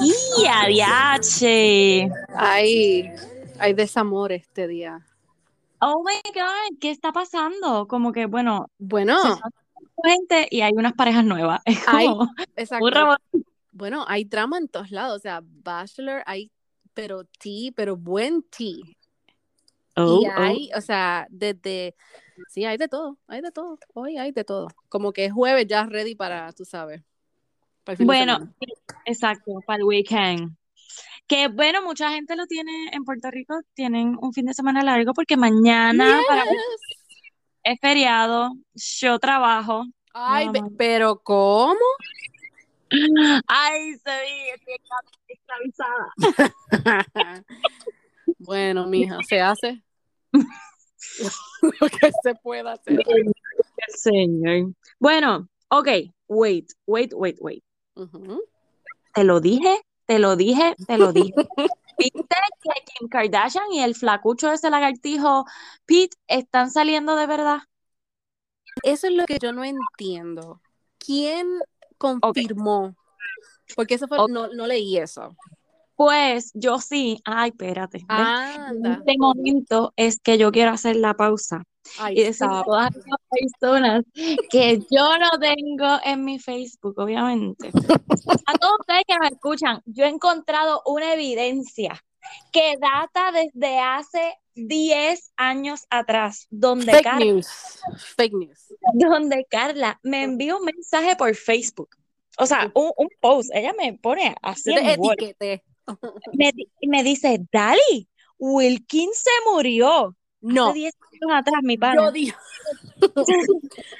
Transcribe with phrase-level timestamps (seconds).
[0.00, 2.08] ¡Y adiache!
[2.34, 3.10] Hay,
[3.58, 5.04] hay desamor este día.
[5.80, 7.86] Oh my God, ¿qué está pasando?
[7.88, 9.18] Como que, bueno, Bueno,
[10.04, 11.60] gente y hay unas parejas nuevas.
[11.64, 12.06] Es hay,
[12.56, 13.16] exacto.
[13.72, 15.16] Bueno, hay drama en todos lados.
[15.16, 16.50] O sea, Bachelor, hay,
[16.94, 18.84] pero tea, pero buen tea.
[19.96, 20.32] Oh, y oh.
[20.36, 21.94] hay, o sea, desde,
[22.48, 23.78] sí, hay de todo, hay de todo.
[23.94, 24.68] Hoy hay de todo.
[24.88, 27.02] Como que es jueves ya ready para, tú sabes,
[27.84, 28.54] para el fin de Bueno,
[29.04, 30.56] exacto, para el weekend.
[31.26, 35.12] Que bueno, mucha gente lo tiene en Puerto Rico, tienen un fin de semana largo
[35.12, 36.44] porque mañana para
[37.64, 39.84] es feriado, yo trabajo.
[40.14, 40.70] Ay, No, ve- no.
[40.78, 41.74] pero ¿cómo?
[43.46, 44.76] Ay, se vi, estoy
[45.28, 46.12] esclavizada.
[48.38, 49.82] Bueno, mija, se hace
[51.80, 53.04] lo que se pueda hacer.
[53.88, 54.72] Señor.
[54.98, 55.88] Bueno, ok,
[56.28, 57.64] wait, wait, wait, wait.
[57.94, 58.42] Ujú.
[59.14, 61.34] Te lo dije, te lo dije, te lo dije.
[61.98, 65.44] ¿Viste que Kim Kardashian y el flacucho de ese lagartijo
[65.84, 67.58] Pete están saliendo de verdad?
[68.84, 70.60] Eso es lo que yo no entiendo.
[70.98, 71.60] ¿Quién
[71.98, 72.94] confirmó?
[73.74, 74.30] Porque eso fue, Ok.
[74.30, 75.36] no, no leí eso.
[75.98, 77.20] Pues yo sí.
[77.24, 78.06] Ay, espérate.
[78.08, 81.64] En este momento es que yo quiero hacer la pausa
[81.98, 84.04] Ay, y decir a todas las personas
[84.48, 87.70] que yo no tengo en mi Facebook, obviamente.
[88.46, 92.00] A todos ustedes que me escuchan, yo he encontrado una evidencia
[92.52, 97.48] que data desde hace 10 años atrás, donde, Fake Carla, news.
[98.16, 98.72] Fake news.
[98.94, 101.88] donde Carla me envió un mensaje por Facebook.
[102.38, 103.50] O sea, un, un post.
[103.52, 105.64] Ella me pone así Yo te etiqueté.
[106.32, 108.08] Me, me dice, Dali,
[108.38, 110.14] Wilkins se murió.
[110.40, 112.10] No, Hace 10 años atrás, mi yo pana.
[112.12, 112.36] digo,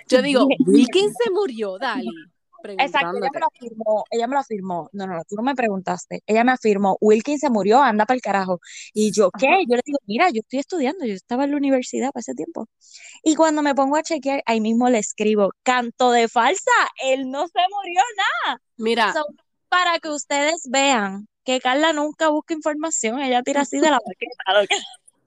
[0.09, 2.09] yo digo, Wilkins se murió, Dali.
[2.77, 4.89] Exacto, ella me lo afirmó, ella me lo afirmó.
[4.92, 6.22] No, no, no, tú no me preguntaste.
[6.27, 8.61] Ella me afirmó, Wilkins se murió, anda para el carajo.
[8.92, 9.47] Y yo, ¿qué?
[9.47, 9.56] Ajá.
[9.66, 12.66] Yo le digo, mira, yo estoy estudiando, yo estaba en la universidad para ese tiempo.
[13.22, 16.71] Y cuando me pongo a chequear, ahí mismo le escribo, canto de falsa,
[17.04, 18.00] él no se murió
[18.44, 18.60] nada.
[18.77, 19.25] Mira, So,
[19.69, 24.62] para que ustedes vean que Carla nunca busca información, ella tira así de la baqueta.
[24.64, 24.82] ¿ok?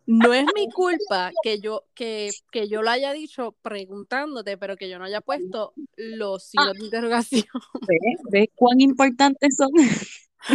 [0.06, 4.88] no es mi culpa que yo, que, que yo lo haya dicho preguntándote, pero que
[4.88, 7.46] yo no haya puesto los signos de interrogación,
[7.88, 8.22] ¿Ves?
[8.30, 9.72] ¿Ves cuán importantes son?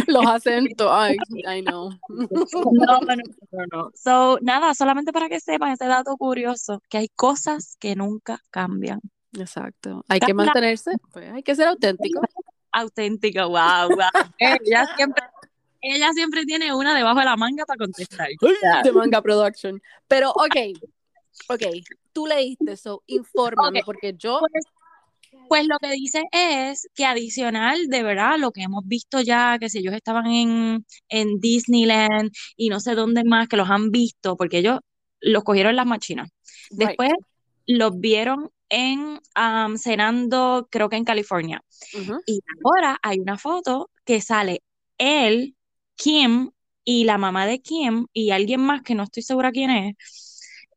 [0.07, 0.87] los acentos.
[0.89, 1.89] Ay, I know.
[2.07, 2.27] No,
[2.71, 3.15] no, no,
[3.51, 3.91] no, no.
[3.93, 9.01] So, nada, solamente para que sepan ese dato curioso, que hay cosas que nunca cambian.
[9.37, 10.05] Exacto.
[10.07, 12.21] Hay que mantenerse, pues hay que ser auténtico.
[12.71, 14.31] Auténtica, wow, wow.
[14.37, 15.23] Ella siempre,
[15.95, 18.27] ella siempre tiene una debajo de la manga para contestar.
[18.83, 19.81] De Manga Production.
[20.07, 20.55] Pero, ok,
[21.49, 21.63] ok,
[22.13, 23.85] tú leíste eso, infórmame, Ok.
[23.85, 24.63] porque yo, Pues,
[25.49, 29.69] pues lo que dice es que adicional, de verdad, lo que hemos visto ya, que
[29.69, 34.35] si ellos estaban en, en Disneyland y no sé dónde más, que los han visto,
[34.37, 34.79] porque ellos
[35.19, 36.29] los cogieron en las machinas.
[36.69, 37.11] right, Después
[37.65, 41.61] los vieron en am, cenando, creo que en California.
[42.25, 44.63] Y ahora hay una foto que sale
[44.97, 45.55] él,
[45.97, 46.51] Kim
[46.85, 49.95] y la mamá de Kim y alguien más que no estoy segura quién es.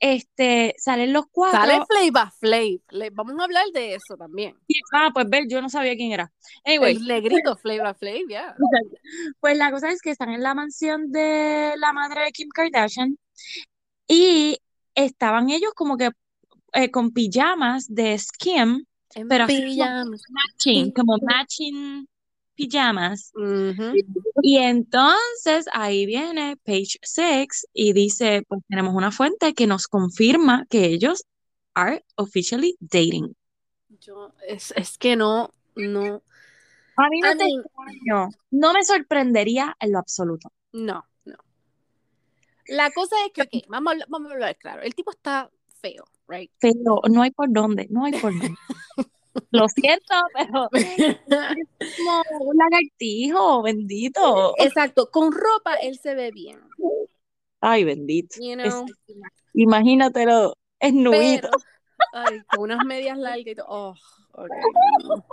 [0.01, 1.61] Este, salen los cuatro.
[1.61, 3.13] sale Flavor Flav.
[3.13, 4.57] Vamos a hablar de eso también.
[4.93, 6.33] Ah, pues ver, yo no sabía quién era.
[6.65, 8.57] Anyway, El negrito Flavor Flav, ya.
[9.41, 13.19] pues la cosa es que están en la mansión de la madre de Kim Kardashian
[14.09, 14.59] y
[14.95, 16.11] estaban ellos como que
[16.73, 20.23] eh, con pijamas de Skim, En pero así como pijamas.
[20.31, 22.09] matching, como matching
[22.61, 23.33] pijamas.
[24.43, 30.67] Y entonces ahí viene page 6 y dice, pues tenemos una fuente que nos confirma
[30.69, 31.25] que ellos
[31.75, 33.35] are officially dating.
[34.01, 36.23] Yo, es, es que no, no,
[36.97, 40.53] A mí no te extraño, no me sorprendería en lo absoluto.
[40.73, 41.37] no, no.
[42.67, 44.83] La cosa es que, ok, vamos vamos a hablar claro.
[44.83, 45.51] El tipo está
[45.81, 46.51] feo, right?
[46.61, 48.55] Pero no hay por dónde, no hay por dónde.
[49.51, 54.55] Lo siento, pero es como un lagartijo, bendito.
[54.59, 56.61] Exacto, con ropa él se ve bien,
[57.61, 58.37] Ay, bendito.
[58.37, 58.87] you Es- know,
[59.55, 61.49] imagínatelo, es nubito.
[61.49, 61.63] pero,
[62.13, 63.95] ay, con unas medias largas y todo, oh,
[64.33, 64.51] ok,
[65.05, 65.25] no.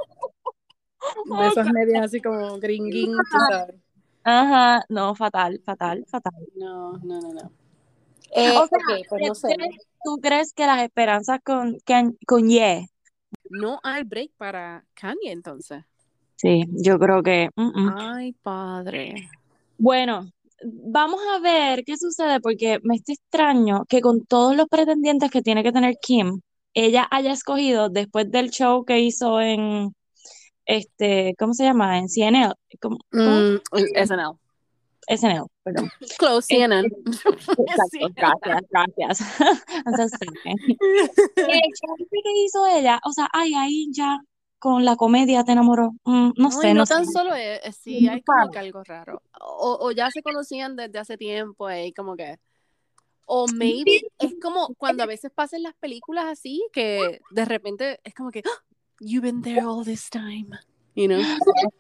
[1.38, 3.76] De esas medias así como gringuín, tú sabes.
[4.24, 6.34] Ajá, no, fatal, fatal, fatal.
[6.56, 7.52] No, no, no, no.
[8.36, 9.48] Eh, O sea, ok, pues no sé.
[9.56, 12.88] ¿crees- ¿tú crees que las esperanzas con, con, con Ye?
[13.50, 15.84] No hay break para Kanye entonces.
[16.36, 17.50] Sí, yo creo que.
[17.96, 19.30] Ay, padre.
[19.78, 20.30] Bueno,
[20.64, 25.42] vamos a ver qué sucede, porque me está extraño que con todos los pretendientes que
[25.42, 26.42] tiene que tener Kim,
[26.74, 29.94] ella haya escogido después del show que hizo en,
[30.66, 31.98] este, ¿cómo se llama?
[31.98, 32.54] En CNL.
[32.80, 32.98] ¿Cómo?
[33.12, 33.40] cómo?
[33.40, 33.60] Mm,
[33.96, 34.38] SNL.
[35.08, 35.90] SNL, perdón.
[36.18, 36.88] Close CNN.
[36.88, 39.20] Exacto, gracias, gracias.
[41.50, 41.62] Eh,
[42.12, 43.00] ¿Qué hizo ella?
[43.06, 44.20] O sea, ay, ahí ya
[44.60, 45.92] con la comedia te enamoró.
[46.04, 47.12] Mm, no No, sé, no no tan sé.
[47.12, 49.22] solo es, es- sí, hay como que algo raro.
[49.40, 52.38] O, o ya se conocían desde hace tiempo, ahí como que.
[53.26, 58.14] O maybe es como cuando a veces pasan las películas así, que de repente es
[58.14, 58.64] como que, "Ah,
[59.02, 60.48] you've been there all this time,
[60.98, 61.22] you know?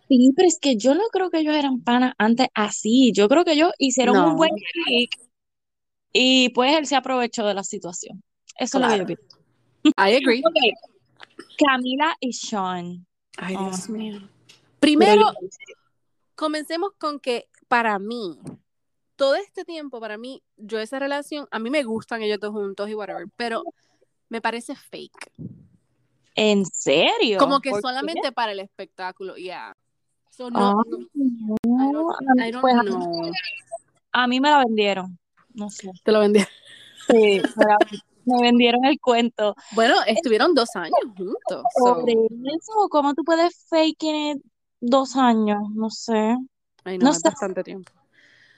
[0.07, 3.11] Sí, pero es que yo no creo que ellos eran panas antes así.
[3.13, 5.11] Yo creo que ellos hicieron un buen click
[6.13, 8.23] y pues él se aprovechó de la situación.
[8.57, 9.17] Eso es lo que yo Claro.
[9.17, 9.37] pienso.
[9.97, 10.43] I agree.
[11.57, 13.05] Camila y Sean.
[13.37, 14.21] Ay, Oh, Dios mío.
[14.79, 15.31] Primero,
[16.35, 18.39] comencemos con que para mí,
[19.15, 22.89] todo este tiempo, para mí, yo esa relación, a mí me gustan ellos dos juntos
[22.89, 23.63] y whatever, pero
[24.29, 25.31] me parece fake.
[26.37, 27.39] ¿En serio?
[27.39, 29.75] Como que solamente para el espectáculo, yeah.
[30.29, 30.83] So, Ah, no,
[31.15, 33.31] no, I no, don't, I don't pues, know.
[34.11, 35.17] a mí me la vendieron.
[35.55, 35.89] No sé.
[36.03, 36.39] Te lo vendí.
[37.09, 37.77] Sí, me, la-
[38.25, 39.55] me vendieron el cuento.
[39.71, 41.63] Bueno, estuvieron dos años juntos.
[41.75, 44.41] so, Sobre eso, ¿cómo tú puedes fake it
[44.79, 45.57] dos años?
[45.73, 46.37] No sé.
[46.83, 47.29] ay, No no, es sé.
[47.29, 47.91] bastante tiempo.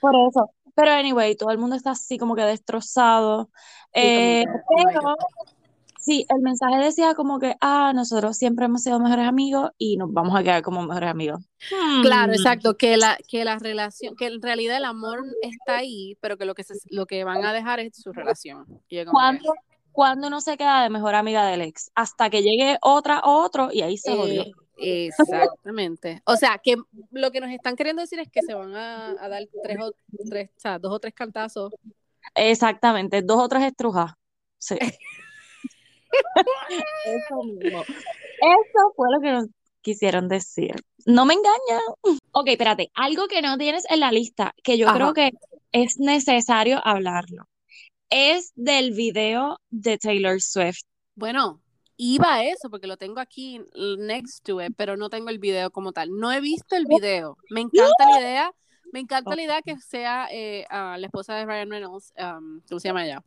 [0.00, 0.50] Por eso.
[0.74, 3.44] Pero anyway, todo el mundo está así como que destrozado.
[3.44, 5.16] Sí, como Eh, que, pero.
[6.00, 10.12] Sí, el mensaje decía como que, ah, nosotros siempre hemos sido mejores amigos y nos
[10.12, 11.40] vamos a quedar como mejores amigos.
[12.02, 12.34] Claro, Hmm.
[12.34, 16.44] exacto, que la, que la relación, que en realidad el amor está ahí, pero que
[16.44, 18.64] lo que se, lo que van a dejar es su relación.
[18.66, 19.52] Como que, ¿Cuándo,
[19.92, 21.90] cuándo uno se queda de mejor amiga del ex?
[21.94, 24.44] Hasta que llegue otra o otro y ahí se jodió.
[24.78, 26.22] eh, exactamente.
[26.24, 26.76] O sea, que
[27.10, 29.92] lo que nos están queriendo decir es que se van a, a dar tres o
[30.28, 31.72] tres, o sea, dos o tres cantazos.
[32.34, 34.12] Exactamente, dos o tres estrujas.
[34.58, 34.76] Sí.
[37.04, 37.82] Eso mismo.
[37.82, 39.46] Eso fue lo que nos
[39.82, 40.74] quisieron decir.
[41.06, 42.18] No me engañan.
[42.32, 44.96] Ok, espérate, algo que no tienes en la lista, que yo Ajá.
[44.96, 45.30] creo que
[45.72, 47.44] es necesario hablarlo,
[48.10, 50.82] es del video de Taylor Swift.
[51.14, 51.60] Bueno,
[51.96, 53.60] iba a eso porque lo tengo aquí
[53.98, 56.10] next to it, pero no tengo el video como tal.
[56.10, 57.36] No he visto el video.
[57.50, 58.52] Me encanta la idea.
[58.92, 62.12] Me encanta la idea que sea eh, ah, la esposa de Ryan Reynolds.
[62.18, 63.22] um, ¿Cómo se llama ella?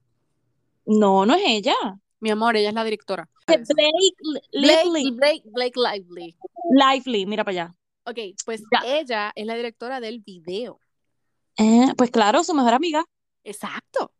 [0.86, 1.76] No, no es ella.
[2.24, 3.30] Mi amor, ella es la directora.
[3.46, 5.12] Blake Blake, Lively.
[5.12, 6.38] Blake, Blake Lively.
[6.72, 7.76] Lively, mira para allá.
[8.06, 8.98] Ok, pues Ya.
[9.00, 10.80] ella es la directora del video.
[11.58, 13.04] Eh, pues claro, su mejor amiga.
[13.44, 14.14] Exacto.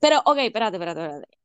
[0.00, 1.38] Pero, ok, espérate, espérate, espérate.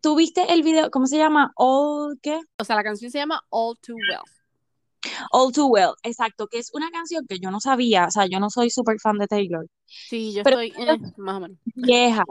[0.00, 0.90] ¿Tú viste el video?
[0.90, 1.52] ¿Cómo se llama?
[1.54, 2.40] All, ¿qué?
[2.58, 5.12] O sea, la canción se llama All Too Well.
[5.30, 8.40] All Too Well, exacto, que es una canción que yo no sabía, o sea, yo
[8.40, 11.56] no soy súper fan de Taylor, Sí, yo Pero- estoy eh, más o menos.
[11.76, 12.24] vieja,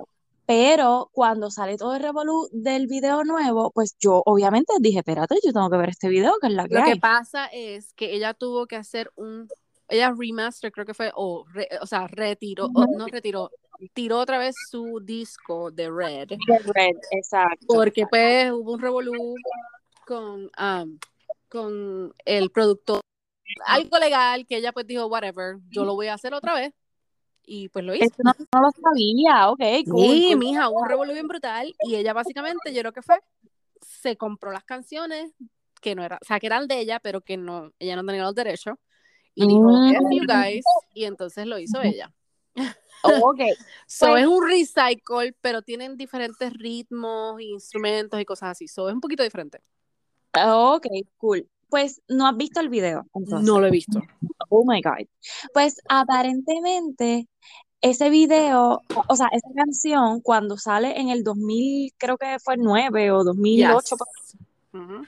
[0.45, 5.51] pero cuando sale todo el revolú del video nuevo, pues yo obviamente dije, espérate, yo
[5.53, 8.33] tengo que ver este video, que es la que Lo que pasa es que ella
[8.33, 9.47] tuvo que hacer un,
[9.88, 13.50] ella remaster, creo que fue, o, re- o sea, retiró, o no retiró,
[13.94, 17.65] tiró otra vez su disco de Red, The Red, exacto.
[17.68, 19.36] porque pues hubo un revolú
[20.06, 21.00] con, um,
[21.50, 23.01] con el productor,
[23.65, 26.74] algo legal que ella pues dijo, whatever, yo lo voy a hacer otra vez,
[27.45, 28.03] y pues lo hizo.
[28.06, 29.59] Esto no, no lo sabía, ok,
[29.89, 30.38] cool, Sí, cool.
[30.38, 33.19] mija, un revolú bien brutal, y ella básicamente, yo creo que fue,
[33.81, 35.33] se compró las canciones
[35.81, 38.24] que no eran, o sea, que eran de ella, pero que no, ella no tenía
[38.24, 38.75] los derechos,
[39.36, 40.12] y dijo, Mm.
[40.13, 42.12] You guys, y entonces lo hizo ella.
[43.03, 43.39] Ok,
[43.88, 48.67] So Pues- es un recycle, pero tienen diferentes ritmos, instrumentos y cosas así.
[48.67, 49.62] So es un poquito diferente.
[50.34, 51.48] ok, cool.
[51.69, 53.48] Pues no has visto el video, entonces.
[53.48, 54.00] No lo he visto.
[54.50, 55.07] Oh my God.
[55.53, 57.27] Pues aparentemente
[57.81, 63.12] ese video, o sea, esa canción cuando sale en el 2000, creo que fue 9
[63.12, 64.38] o 2008, Yes.
[64.74, 65.05] Ujú.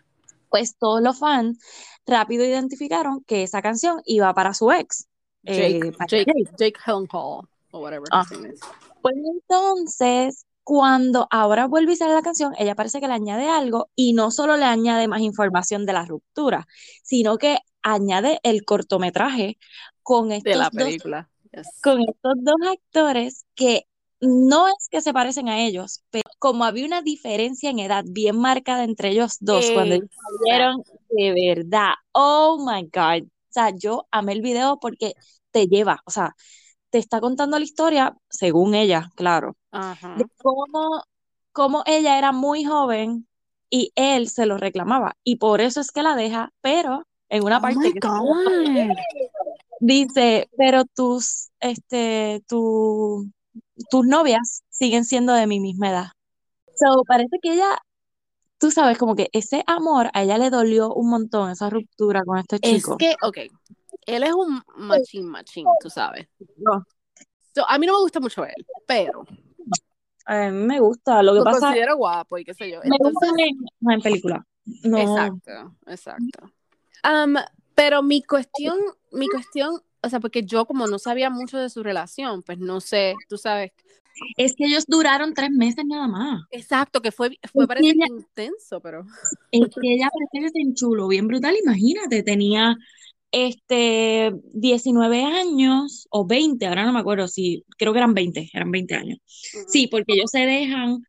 [0.50, 1.60] pues todos los fans
[2.06, 5.08] rápido identificaron que esa canción iba para su ex.
[5.44, 6.50] Jake, eh, Jake, Jake.
[6.58, 8.26] Jake Gyllenhaal, o whatever his Ah.
[8.32, 8.60] name is.
[9.02, 13.90] Pues entonces, cuando ahora vuelve y sale la canción, ella parece que le añade algo
[13.96, 16.68] y no solo le añade más información de la ruptura,
[17.04, 19.58] sino que añade el cortometraje
[20.04, 21.30] con De estos la dos película.
[21.54, 21.70] Yes.
[21.82, 23.84] con estos dos actores que
[24.20, 28.38] no es que se parecen a ellos, pero como había una diferencia en edad bien
[28.38, 30.44] marcada entre ellos dos, cuando ellos Exacto.
[30.44, 35.14] vieron de verdad, oh my God, o sea, yo amé el video porque
[35.52, 36.36] te lleva, o sea,
[36.98, 40.16] te está contando la historia, según ella, claro, Ajá.
[40.18, 41.04] de cómo,
[41.52, 43.28] cómo ella era muy joven
[43.70, 47.58] y él se lo reclamaba, y por eso es que la deja, pero en una
[47.58, 48.00] Oh parte que.
[49.80, 53.30] Dice, pero tus, este, tu,
[53.92, 56.08] tus novias siguen siendo de mi misma edad.
[56.74, 57.78] So, parece que ella
[58.58, 62.40] tú sabes, como que ese amor a ella le dolió un montón, esa ruptura con
[62.40, 62.98] este Es chico.
[62.98, 63.38] que, ok,
[64.08, 66.28] él es un machín, machín, tú sabes.
[66.58, 66.84] No,
[67.54, 69.26] So, a mí no me gusta mucho él, pero
[70.26, 72.82] a mí me gusta, lo que lo pasa, considero guapo y qué sé yo.
[72.84, 74.46] me gusta en, en película.
[74.84, 76.52] No, exacto, exacto.
[77.04, 77.36] Am,
[77.74, 78.78] pero mi cuestión,
[79.12, 82.80] mi cuestión, o sea, porque yo como no sabía mucho de su relación, pues no
[82.82, 83.72] sé, tú sabes,
[84.36, 86.42] es que ellos duraron tres meses nada más.
[86.52, 89.06] exacto, que fue, fue Es parece ella- intenso, pero
[89.52, 92.76] Es que ella parece que se enchuló bien brutal, imagínate, tenía
[93.32, 98.72] este 19 años o 20, ahora no me acuerdo si, creo que eran 20, eran
[98.72, 99.20] 20 años.
[99.68, 101.04] Sí, porque ellos se dejan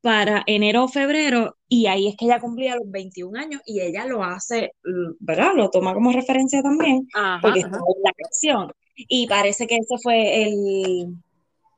[0.00, 4.06] para enero o febrero y ahí es que ella cumplía los 21 años y ella
[4.06, 4.72] lo hace,
[5.18, 5.52] ¿verdad?
[5.54, 7.68] Lo toma como referencia también Ajá, porque ajá.
[7.68, 8.72] está en la canción.
[8.96, 11.14] Y parece que ese fue el,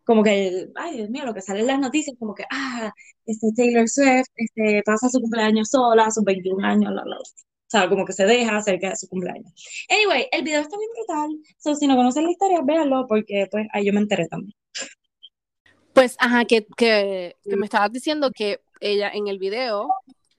[0.04, 2.92] como que el, ay Dios mío, lo que sale en las noticias, como que, ah,
[3.26, 7.22] este Taylor Swift, este, pasa su cumpleaños sola, sus 21 años, la, la, O
[7.78, 9.52] sea, como que se deja cerca de su cumpleaños.
[9.88, 11.30] Anyway, el video está bien brutal.
[11.58, 14.54] So, si no conocen la historia, véanlo, porque pues ahí yo me enteré también.
[15.92, 19.88] Pues, ajá, que, que, que me estabas diciendo que ella en el video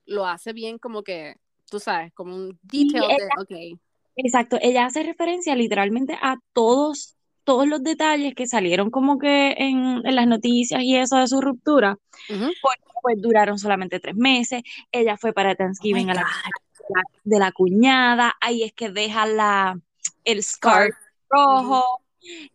[0.06, 1.36] lo hace bien como que,
[1.70, 3.80] tú sabes, como un detail ella- de, ok,
[4.16, 10.06] Exacto, ella hace referencia literalmente a todos, todos los detalles que salieron como que en,
[10.06, 11.98] en las noticias y eso de su ruptura,
[12.30, 12.52] ujú.
[12.62, 14.62] porque pues duraron solamente tres meses.
[14.92, 16.28] Ella fue para Oh Thanksgiving a la.
[16.90, 19.80] La- de la cuñada, ahí es que deja la,
[20.24, 20.96] el scarf
[21.30, 21.84] rojo,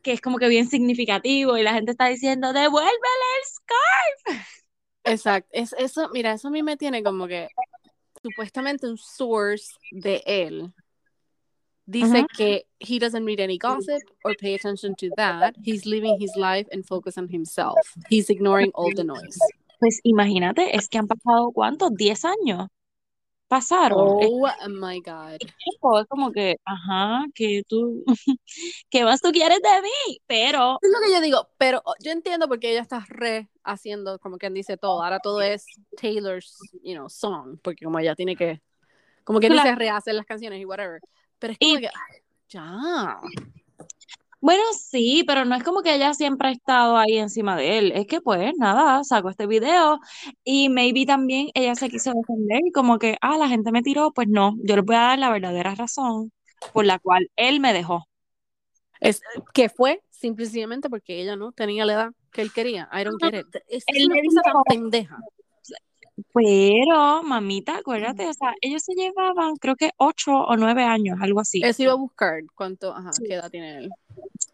[0.03, 2.93] que es como que bien significativo, y la gente está diciendo, devuélvele
[3.41, 4.45] el scarf.
[5.05, 7.49] Exacto, es, eso, mira, eso a mí me tiene como que
[8.23, 10.73] supuestamente un source de él
[11.87, 15.55] dice que he doesn't read any gossip or pay attention to that.
[15.65, 17.79] He's living his life and focus on himself.
[18.11, 19.39] He's ignoring all the noise.
[19.79, 21.93] Pues imagínate, es que han pasado, ¿cuántos?
[21.93, 22.69] ¿10 años?
[23.49, 24.21] Pasaron.
[24.21, 25.39] Es Oh my God.
[25.41, 28.05] es como que, ajá, que tú,
[28.91, 30.21] ¿qué más tú quieres de mí?
[30.27, 34.19] Pero, Es lo que yo digo, pero oh, yo entiendo porque ella está re haciendo,
[34.19, 35.03] como quien dice todo.
[35.03, 35.65] Ahora todo es
[36.01, 38.61] Taylor's, you know, song, porque como ella tiene que,
[39.25, 39.79] como que dice, Claro.
[39.79, 41.01] rehacer las canciones y whatever.
[41.39, 43.21] Pero es como Y- que, ay, ya.
[44.41, 47.93] Bueno, sí, pero no es como que ella siempre ha estado ahí encima de él.
[47.95, 49.99] Es que, pues, nada, sacó este video
[50.45, 54.13] y maybe también ella se quiso defender y como que, ah, la gente me tiró,
[54.13, 56.33] pues no, yo les voy a dar la verdadera razón
[56.73, 58.05] por la cual él me dejó.
[59.01, 59.23] Es,
[59.55, 62.89] que fue simplemente porque ella no tenía la edad que él quería.
[62.93, 63.47] I don't get it.
[63.69, 65.19] Es, es Él una tan dijo- pendeja.
[66.35, 71.41] Pero, mamita, acuérdate, o sea, ellos se llevaban, creo que ocho o nueve años, algo
[71.41, 71.61] así.
[71.63, 73.25] Eso iba a buscar cuánto, ajá, Sí.
[73.27, 73.91] qué edad tiene él.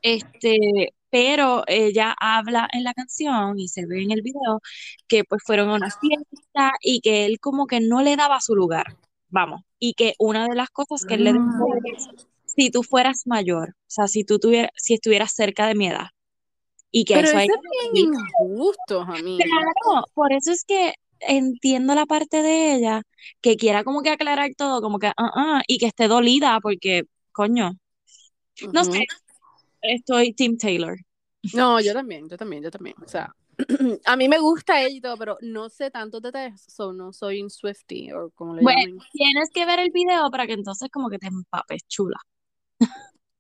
[0.03, 4.61] Este, pero ella habla en la canción y se ve en el video
[5.09, 8.55] que pues fueron a una fiesta y que él como que no le daba su
[8.55, 8.97] lugar,
[9.29, 12.09] vamos, y que una de las cosas que él le dijo es,
[12.45, 16.09] si tú fueras mayor, o sea, si tú tuvieras, si estuvieras cerca de mi edad,
[16.91, 17.49] y que Pero eso es
[17.93, 19.39] bien injusto, a mí.
[19.43, 20.95] Claro, por eso es que
[21.29, 23.03] entiendo la parte de ella
[23.41, 27.05] que quiera como que aclarar todo, como que, ah, ah, y que esté dolida porque,
[27.33, 27.73] coño,
[28.73, 29.07] no sé,
[29.83, 30.97] estoy Team Taylor.
[31.53, 32.97] No, yo también, yo también, yo también.
[33.05, 33.35] O sea,
[34.07, 37.43] a mí me gusta ella y todo, pero no sé tantos detalles, so no soy
[37.43, 39.05] un Swifty o como le Bueno.
[39.13, 42.19] Tienes que ver el video para que entonces como que te empapes, chula.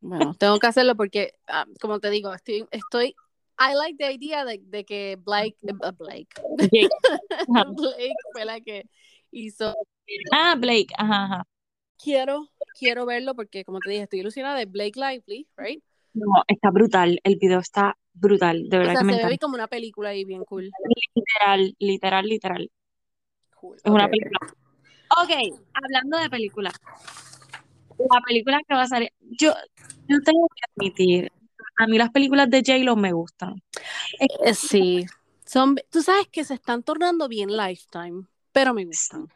[0.00, 3.14] Bueno, tengo que hacerlo porque, ah, como te digo, estoy, estoy,
[3.59, 6.29] I like the idea de, de que Blake, eh, Blake.
[7.77, 8.89] Blake fue la que
[9.31, 9.75] hizo.
[10.33, 11.47] Ah, Blake, ajá, ajá.
[12.03, 15.83] Quiero, quiero verlo porque, como te dije, estoy ilusionada de Blake Lively, right?
[16.13, 19.39] No, está brutal, el video está brutal, de O verdad sea, que me se ve
[19.39, 20.71] como una película ahí bien cool.
[21.15, 22.71] Literal, literal, literal.
[23.57, 24.39] Cool, Es una película.
[25.23, 26.75] Ok, hablando de películas.
[27.99, 29.53] La película que va a salir, yo,
[30.09, 31.33] yo tengo que admitir,
[31.76, 33.62] a mí las películas de J-Lo me gustan.
[34.21, 35.04] Eh, Sí,
[35.45, 39.28] son, tú sabes que se están tornando bien Lifetime, pero me gustan.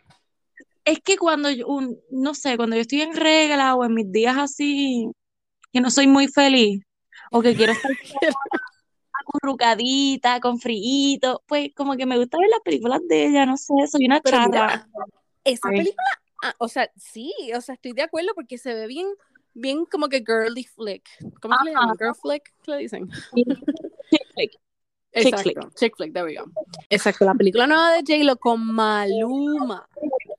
[0.85, 4.11] Es que cuando yo, un- no sé, cuando yo estoy en regla o en mis
[4.11, 5.11] días así,
[5.73, 6.83] que no soy muy feliz,
[7.31, 7.91] o que quiero estar
[9.13, 13.75] acurrucadita, con frío, pues como que me gusta ver las películas de ella, no sé,
[13.91, 14.89] soy una mira,
[15.45, 16.05] esa película,
[16.43, 19.07] ah, o sea, sí, o sea, estoy de acuerdo porque se ve bien,
[19.59, 21.09] bien como que girly flick.
[21.41, 21.97] ¿Cómo se le llaman?
[21.99, 23.09] Girl flick, ¿qué le dicen?
[23.35, 24.53] Chick flick.
[24.53, 24.59] Chick
[25.35, 26.45] Exacto, chick flick, there we go.
[26.91, 29.89] Exacto, la película nueva de J-Lo con Maluma.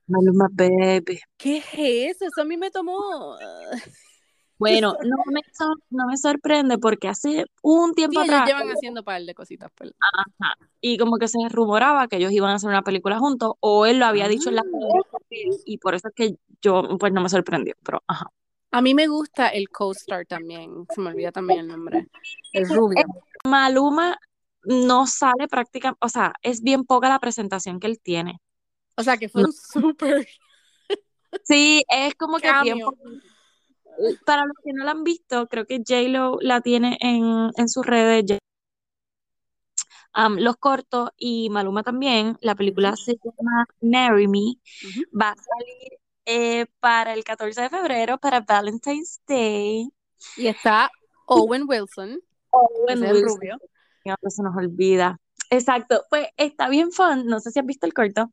[0.08, 1.20] Maluma Baby.
[1.38, 1.66] ¿Qué es
[2.16, 2.26] eso?
[2.26, 3.36] Eso a mí me tomó.
[4.60, 8.68] Bueno, no me, sor- no me sorprende porque hace un Sí, tiempo ellos atrás, llevan
[8.68, 9.72] haciendo par de cositas.
[9.74, 9.94] pues.
[10.42, 13.86] ajá, y como que se rumoraba que ellos iban a hacer una película juntos, o
[13.86, 15.02] él lo había dicho en la Ah.
[15.64, 18.26] y por eso es que yo, pues no me sorprendió, pero ajá.
[18.72, 20.86] A mí me gusta el co-star también.
[20.94, 22.08] Se me olvida también el nombre.
[22.54, 23.04] El rubio.
[23.44, 24.18] Maluma
[24.64, 28.40] no sale prácticamente, o sea, es bien poca la presentación que él tiene.
[28.96, 30.28] O sea, que fue un súper
[31.44, 32.80] Sí, es como que bien.
[34.26, 37.86] Para los que no la han visto, creo que J-Lo la tiene en, en sus
[37.86, 38.40] redes,
[40.16, 42.38] um, los cortos y Maluma también.
[42.42, 44.56] La película se llama Marry Me.
[45.20, 45.99] Va a salir
[46.32, 49.90] eh, para el 14 de febrero, para Valentine's Day.
[50.38, 50.92] Y está
[51.26, 52.20] Owen Wilson,
[52.52, 53.58] Owen Wilson, rubio.
[54.28, 55.20] se nos olvida.
[55.50, 58.32] Exacto, pues está bien fun, no sé si has visto el corto.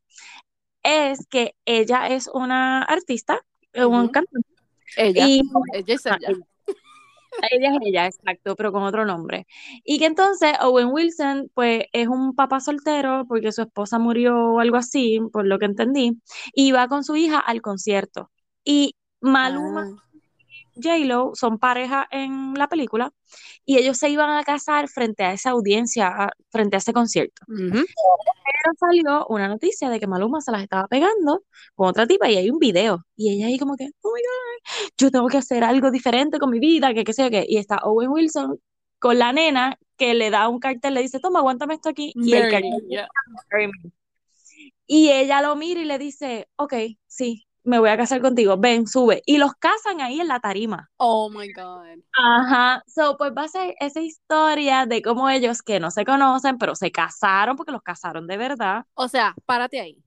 [0.83, 3.41] Es que ella es una artista,
[3.73, 4.47] eh, un cantante,
[4.95, 5.27] Ella.
[5.27, 5.41] y
[5.73, 6.37] Ella es ella.
[7.51, 9.45] Ella es ella, exacto, pero con otro nombre.
[9.83, 14.59] Y que entonces Owen Wilson, pues, es un papá soltero porque su esposa murió o
[14.59, 16.19] algo así, por lo que entendí,
[16.53, 18.31] y va con su hija al concierto.
[18.63, 20.06] Y Maluma Ah.
[20.81, 23.11] J-Lo son pareja en la película
[23.65, 27.43] y ellos se iban a casar frente a esa audiencia, frente a ese concierto.
[27.47, 27.73] Ujú.
[27.73, 31.43] Pero salió una noticia de que Maluma se las estaba pegando
[31.75, 33.05] con otra tipa y hay un video.
[33.15, 36.49] Y ella ahí como que, oh my God, yo tengo que hacer algo diferente con
[36.49, 37.45] mi vida, que qué sé yo qué.
[37.47, 38.59] Y está Owen Wilson
[38.99, 42.13] con la nena que le da un cartel, le dice, toma, aguántame esto aquí.
[42.15, 43.07] Y el Marry cartel yeah.
[44.85, 46.73] Y ella lo mira y le dice, ok,
[47.07, 49.21] sí, me voy a casar contigo, ven, sube.
[49.25, 50.89] Y los casan ahí en la tarima.
[50.97, 51.99] Oh my God.
[52.17, 56.57] Ajá, so pues va a ser esa historia de cómo ellos que no se conocen,
[56.57, 58.85] pero se casaron porque los casaron de verdad.
[58.93, 60.01] O sea, párate ahí.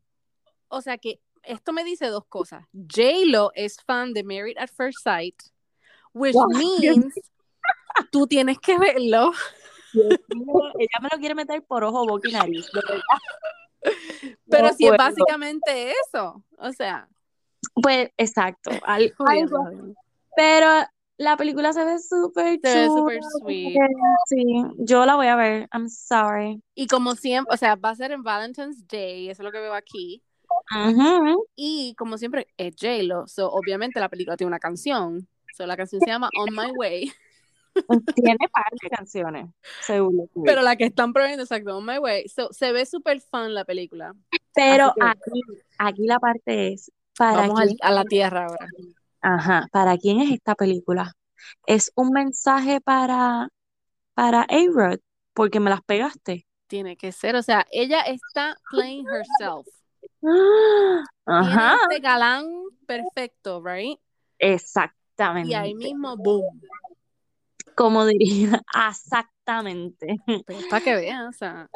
[0.69, 2.64] O sea que esto me dice dos cosas.
[2.73, 5.37] J-Lo es fan de Married at First Sight,
[6.14, 6.49] which Wow.
[6.57, 7.14] means
[8.11, 9.33] tú tienes que verlo.
[9.93, 13.02] Dios mío, ella me lo quiere meter por ojo, boca y nariz, de verdad.
[14.49, 16.43] Pero No si es básicamente eso.
[16.59, 17.09] O sea,
[17.83, 19.69] Pues exacto, al- algo.
[20.37, 20.67] Pero
[21.19, 22.99] la película se ve súper Se ve chula.
[23.00, 23.76] súper sweet.
[24.26, 24.45] Sí,
[24.78, 25.69] yo la voy a ver.
[25.73, 26.63] I'm sorry.
[26.75, 29.61] Y como siempre, o sea, va a ser en Valentine's Day, eso es lo que
[29.61, 30.23] veo aquí.
[30.75, 31.47] Ujú.
[31.56, 33.26] Y como siempre, es J-Lo.
[33.26, 35.28] So, obviamente la película tiene una canción.
[35.56, 37.13] So, la canción se llama On My Way.
[38.15, 39.47] Tiene par de canciones,
[39.80, 40.28] seguro.
[40.45, 42.28] Pero la que están prohibiendo, exacto, On My Way.
[42.28, 44.15] So, se ve súper fun la película.
[44.54, 45.41] Pero que- aquí,
[45.78, 48.67] aquí la parte es para Vamos quién, a la tierra ahora.
[49.21, 51.13] ajá, para quién es esta película.
[51.67, 53.50] Es un mensaje para
[54.15, 55.00] para A-Rod,
[55.35, 56.47] porque me las pegaste.
[56.67, 59.67] Tiene que ser, o sea, ella está playing herself.
[61.26, 62.47] Ajá, Tiene este galán
[62.87, 63.99] perfecto, right?
[64.39, 65.50] exactamente.
[65.50, 66.63] Y ahí mismo, boom.
[67.76, 70.17] Como diría, exactamente.
[70.47, 71.69] Pero para que vean, o sea,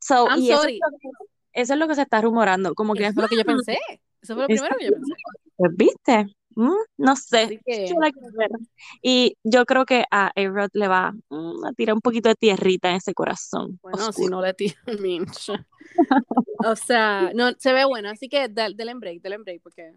[0.00, 1.08] So, I'm y eso, es lo que,
[1.52, 3.78] eso es lo que se está rumorando, como que, eso fue lo que yo pensé.
[4.26, 5.12] Eso fue lo primero que yo pensé.
[5.56, 6.26] pues, ¿viste?
[6.58, 8.50] Mm, no sé, que- yo la quiero ver.
[9.02, 12.88] Y yo creo que a A-Rod le va mm, a tirar un poquito de tierrita
[12.90, 13.78] en ese corazón.
[13.82, 14.12] Bueno, oscuro.
[14.26, 14.54] si no le
[15.00, 15.26] mean,
[16.64, 19.92] O sea, no, se ve bueno, así que del denle break, denle break, porque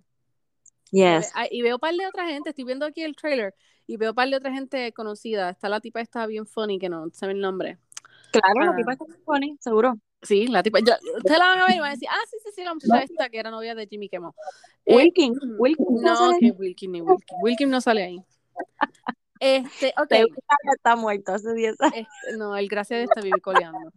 [0.92, 1.32] Yes.
[1.52, 3.54] Y veo par de otra gente, estoy viendo aquí el trailer
[3.86, 5.52] y veo par de otra gente conocida.
[5.52, 7.78] Está la tipa esta bien funny que no sabe el nombre.
[8.32, 8.76] Claro, la Ah.
[8.76, 9.94] tipa está muy funny, seguro.
[10.22, 10.80] Sí, la tipa.
[10.80, 12.74] yo- ustedes la van a ver y van a decir, ah, sí, sí, sí, la
[12.74, 14.32] muchacha esta que era novia de Jimmy Kimmel.
[14.86, 15.86] Eh, Wilkin, Wilkin.
[16.02, 16.52] no, que.
[16.52, 17.38] Wilkin ni Wilkin.
[17.42, 18.24] Wilkin no sale ahí.
[19.40, 20.12] Este, ok.
[20.76, 21.96] Está muerto hace 10 años.
[21.96, 23.94] Este, no, el gracia de esta vive coleando.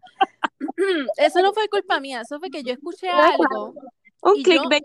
[1.16, 3.74] Eso no fue culpa mía, eso fue que yo escuché algo.
[4.22, 4.82] Un clickbait.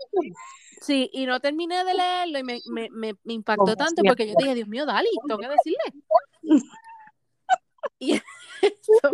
[0.80, 4.34] Sí, y no terminé de leerlo y me, me, me, me impactó tanto porque yo
[4.38, 6.02] dije, Dios mío, Dali, tengo que decirle.
[8.00, 8.12] Y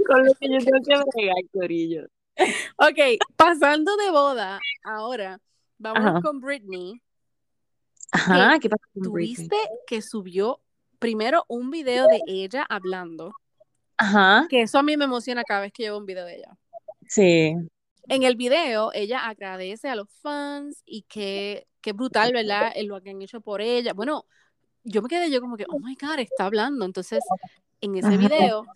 [0.06, 2.06] Con lo que yo tengo que bregar, Corillo.
[2.78, 5.40] Ok, pasando de boda, ahora
[5.78, 6.20] vamos Ajá.
[6.20, 7.00] con Britney.
[8.12, 9.34] Ajá, ¿qué pasa con Britney?
[9.48, 10.60] Tuviste que subió
[10.98, 13.34] primero un video de ella hablando,
[13.96, 16.58] Ajá, que eso a mí me emociona cada vez que llevo un video de ella.
[17.08, 17.54] sí.
[18.06, 22.72] En el video, ella agradece a los fans y que, que brutal, ¿verdad?
[22.82, 23.94] Lo que han hecho por ella.
[23.94, 24.26] Bueno,
[24.82, 26.84] yo me quedé yo como que, oh my God, está hablando.
[26.84, 27.24] Entonces,
[27.80, 28.18] en ese Ajá.
[28.18, 28.66] video,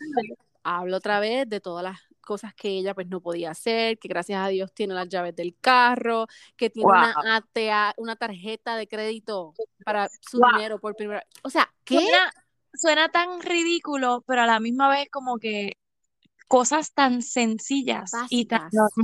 [0.77, 4.41] habla otra vez de todas las cosas que ella pues no podía hacer, que gracias
[4.41, 6.27] a Dios tiene las llaves del carro,
[6.57, 7.25] que tiene una Wow.
[7.27, 9.55] ATA, una tarjeta de crédito
[9.85, 10.53] para su Wow.
[10.53, 11.97] dinero por primera O sea, ¿qué?
[11.97, 12.33] Suena,
[12.75, 15.73] suena tan ridículo, pero a la misma vez como que
[16.49, 18.95] cosas tan sencillas y tan Básicas.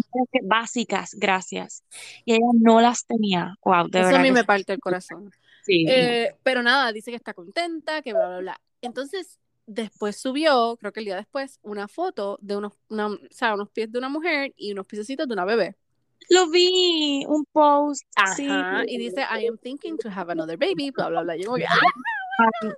[0.42, 1.84] básicas, gracias.
[2.24, 3.54] Y ella no las tenía.
[3.62, 5.30] Wow, de Eso a mí me parte el corazón.
[5.62, 5.86] Sí.
[5.88, 8.60] Eh, pero nada, dice que está contenta, que bla, bla, bla.
[8.82, 13.54] Entonces, después subió, creo que el día después, una foto de unos, una- o sea,
[13.54, 15.76] unos pies de una mujer y unos piececitos de una bebé.
[16.30, 18.04] Lo vi, un post.
[18.36, 18.48] Sí.
[18.86, 21.36] Y dice, I am thinking to have another baby, bla, bla, bla.
[21.36, 22.72] Yo como que, ¡ah!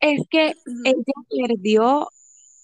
[0.00, 1.04] Es que ella
[1.48, 2.08] perdió,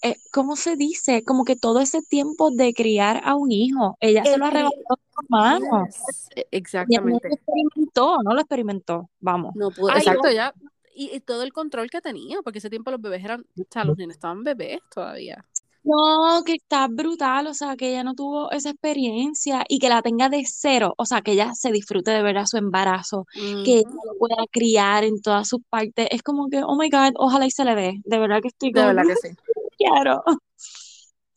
[0.03, 1.23] eh, ¿cómo se dice?
[1.25, 3.97] Como que todo ese tiempo de criar a un hijo.
[3.99, 5.85] Ella se lo arrebató a su hermano.
[5.85, 7.27] Yes, e- Y ella no Exactamente.
[7.27, 9.09] lo experimentó, no lo experimentó.
[9.19, 9.55] Vamos.
[9.55, 10.53] No pudo, exacto, ya.
[11.01, 13.83] Y, y todo el control que tenía, porque ese tiempo los bebés eran, o sea,
[13.85, 15.45] los niños estaban bebés todavía.
[15.83, 20.03] No, que está brutal, o sea, que ella no tuvo esa experiencia y que la
[20.03, 23.25] tenga de cero, o sea, que ella se disfrute de verdad su embarazo,
[23.63, 26.07] que ella lo pueda criar en todas sus partes.
[26.11, 27.93] Es como que, oh my God, ojalá y se le dé.
[28.05, 29.29] De verdad que estoy De como, verdad que sí.
[29.77, 30.23] quiero.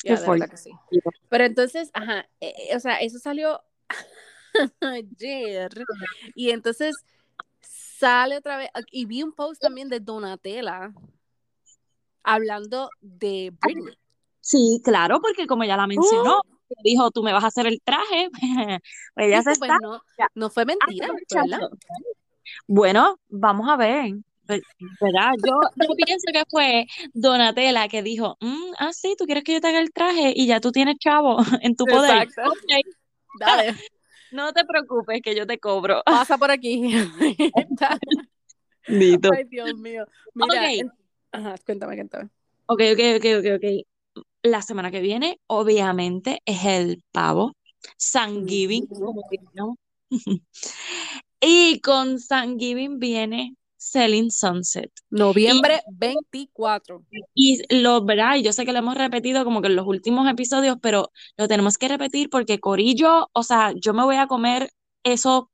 [0.03, 0.51] Ya, Qué de verdad fuerte.
[0.51, 0.71] que sí.
[1.29, 3.63] Pero entonces, ajá, eh, eh, o sea, eso salió
[4.81, 5.71] ayer.
[6.35, 7.05] Y entonces
[7.99, 10.93] sale otra vez, y vi un post también de Donatella
[12.23, 13.97] hablando de Britney.
[14.41, 16.43] Sí, claro, porque como ya la mencionó,
[16.83, 18.29] dijo, tú me vas a hacer el traje,
[19.15, 20.01] pues se pues está no,
[20.35, 21.17] no fue mentira, ¿verdad?
[21.39, 21.79] aprovechando.
[22.67, 24.13] Bueno, vamos a ver.
[24.47, 24.61] Pues,
[25.01, 25.31] ¿Verdad?
[25.43, 29.61] Yo, yo pienso que fue Donatella que dijo, "Mm, ah, sí, tú quieres que yo
[29.61, 32.29] te haga el traje y ya tú tienes chavo en tu poder.
[33.41, 33.75] Dale,
[34.35, 36.03] no te preocupes que yo te cobro.
[36.05, 36.83] pasa por aquí.
[38.89, 39.33] Dito.
[39.33, 40.07] Ay, Dios mío.
[40.35, 40.71] Mira, Ok.
[40.81, 40.93] en-
[41.33, 42.29] ajá, cuéntame, cuéntame.
[42.67, 44.25] Ok, ok, ok, ok, ok.
[44.43, 47.53] La semana que viene, obviamente, es el pavo.
[48.89, 49.77] Como diríamos.
[51.47, 54.91] Y con Thanksgiving viene Selling Sunset.
[55.11, 57.05] Noviembre 24.
[57.35, 58.05] Y lo.
[58.37, 61.49] Y yo sé que lo hemos repetido como que en los últimos episodios, pero lo
[61.49, 64.71] tenemos que repetir porque Corillo, o sea, yo me voy a comer
[65.05, 65.45] esos,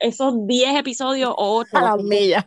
[0.00, 2.46] esos 10 episodios o 8 A la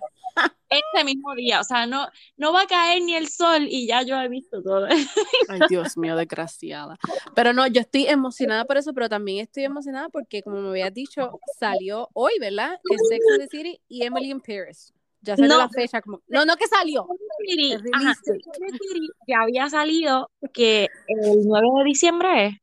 [0.70, 1.60] ese mismo día.
[1.60, 4.62] O sea, no, no va a caer ni el sol y ya yo he visto
[4.62, 4.88] todo.
[5.50, 6.98] Ay, Dios mío, desgraciada.
[7.36, 10.94] Pero no, yo estoy emocionada por eso, pero también estoy emocionada porque, como me habías
[10.94, 12.80] dicho, salió hoy, ¿verdad?
[12.84, 14.94] Que Sex and the City y Emily in Paris.
[15.22, 15.58] Ya salió No.
[15.60, 16.02] la fecha.
[16.02, 16.22] Como...
[16.28, 17.08] No, no que salió.
[17.48, 22.56] El ajá, City ya había salido que el 9 de diciembre es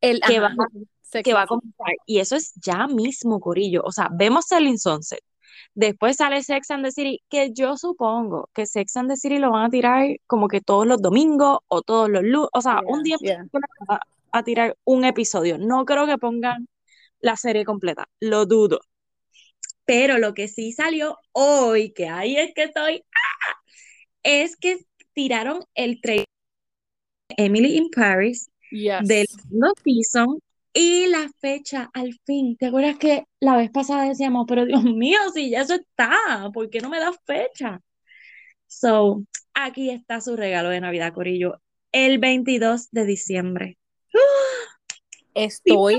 [0.00, 1.94] El, que, ajá, va, que va a comenzar.
[2.06, 3.82] Y eso es ya mismo, Corillo.
[3.84, 5.20] O sea, vemos Selling Sunset.
[5.74, 9.50] Después sale Sex and the City, que yo supongo que Sex and the City lo
[9.50, 12.48] van a tirar como que todos los domingos o todos los lunes.
[12.52, 13.46] O sea, Yeah, un día yeah.
[13.88, 14.00] a,
[14.32, 15.58] a tirar un episodio.
[15.58, 16.68] No creo que pongan
[17.20, 18.06] la serie completa.
[18.20, 18.80] Lo dudo.
[19.84, 23.54] Pero lo que sí salió hoy, que ahí es que estoy, ¡ah!
[24.22, 24.78] es que
[25.12, 26.26] tiraron el trailer
[27.28, 29.06] de Emily in Paris Yes.
[29.06, 30.40] del segundo season
[30.72, 32.56] y la fecha al fin.
[32.56, 36.68] ¿Te acuerdas que la vez pasada decíamos, pero Dios mío, si ya eso está, ¿por
[36.68, 37.80] qué no me das fecha?
[38.66, 39.22] So,
[39.54, 41.60] aquí está su regalo de Navidad, Corillo,
[41.92, 43.78] el 22 de diciembre.
[45.34, 45.96] Estoy.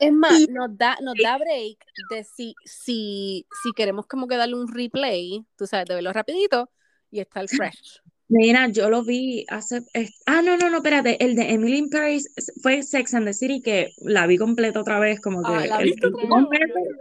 [0.00, 1.78] Es más, nos da, nos da break
[2.10, 6.70] de si, si, si queremos como que darle un replay, tú sabes, de verlo rapidito
[7.10, 8.00] y está el fresh.
[8.28, 9.82] Mira, yo lo vi hace...
[9.92, 13.34] es- ah, no, no, no, espérate, el de Emily in Paris fue Sex and the
[13.34, 15.52] City, que la vi completa otra vez, como que...
[15.52, 15.80] Ah,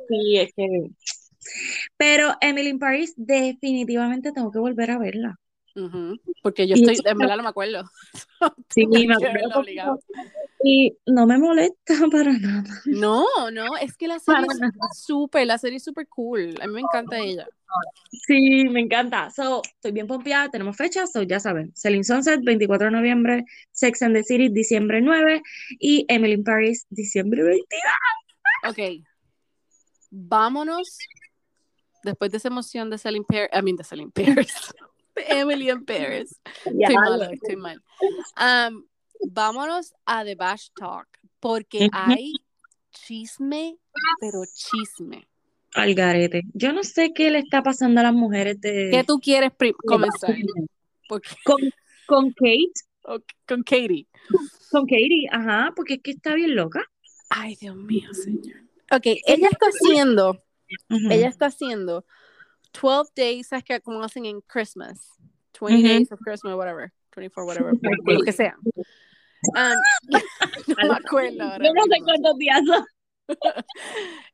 [0.09, 0.67] Sí, es que...
[1.97, 5.39] Pero Emily in Paris definitivamente tengo que volver a verla.
[6.41, 7.83] Porque yo Y estoy, eso- en verdad no me acuerdo.
[8.69, 9.63] Sí, me acuerdo.
[10.61, 12.81] Y no me molesta para nada.
[12.85, 16.55] No, no, es que la serie Para es súper, la serie es súper cool.
[16.61, 17.47] A mí me encanta ella.
[18.27, 19.29] Sí, me encanta.
[19.29, 21.71] So, estoy bien pompeada, tenemos fechas, so ya saben.
[21.75, 25.41] Selling Sunset, 24 de noviembre, Sex and the City, diciembre 9
[25.79, 27.67] y Emily in Paris, diciembre 22.
[28.69, 29.05] Ok.
[30.11, 30.97] Vámonos.
[32.03, 34.53] Después de esa emoción de Selling Paris, I mean, de Selling Paris.
[35.27, 36.39] Emily in Paris.
[36.65, 37.83] Ya, Estoy mal, estoy mal.
[38.37, 38.85] Um,
[39.27, 41.07] vámonos a The Bash Talk,
[41.39, 42.33] porque hay
[42.91, 43.77] chisme,
[44.19, 45.27] pero chisme.
[45.73, 46.43] Al garete.
[46.53, 48.89] Yo no sé qué le está pasando a las mujeres de...
[48.91, 49.51] ¿Qué tú quieres
[49.85, 50.35] comenzar?
[51.07, 51.57] Porque, Con,
[52.07, 54.07] con Kate, con Katie.
[54.71, 56.83] con Katie, ajá, porque es que está bien loca.
[57.29, 58.57] Ay, Dios mío, señor.
[58.91, 60.43] Ok, ella está haciendo,
[60.89, 62.05] ella está haciendo
[62.81, 63.79] 12 days, ¿sabes qué?
[63.81, 65.11] Como hacen en Christmas.
[65.59, 65.87] 20 Ujú.
[65.87, 66.91] days of Christmas, whatever.
[67.15, 67.73] 24, whatever.
[68.05, 68.57] Lo que sea.
[69.55, 70.09] Um,
[70.67, 72.85] no me acuerdo ahora Yo no sé cuántos días son.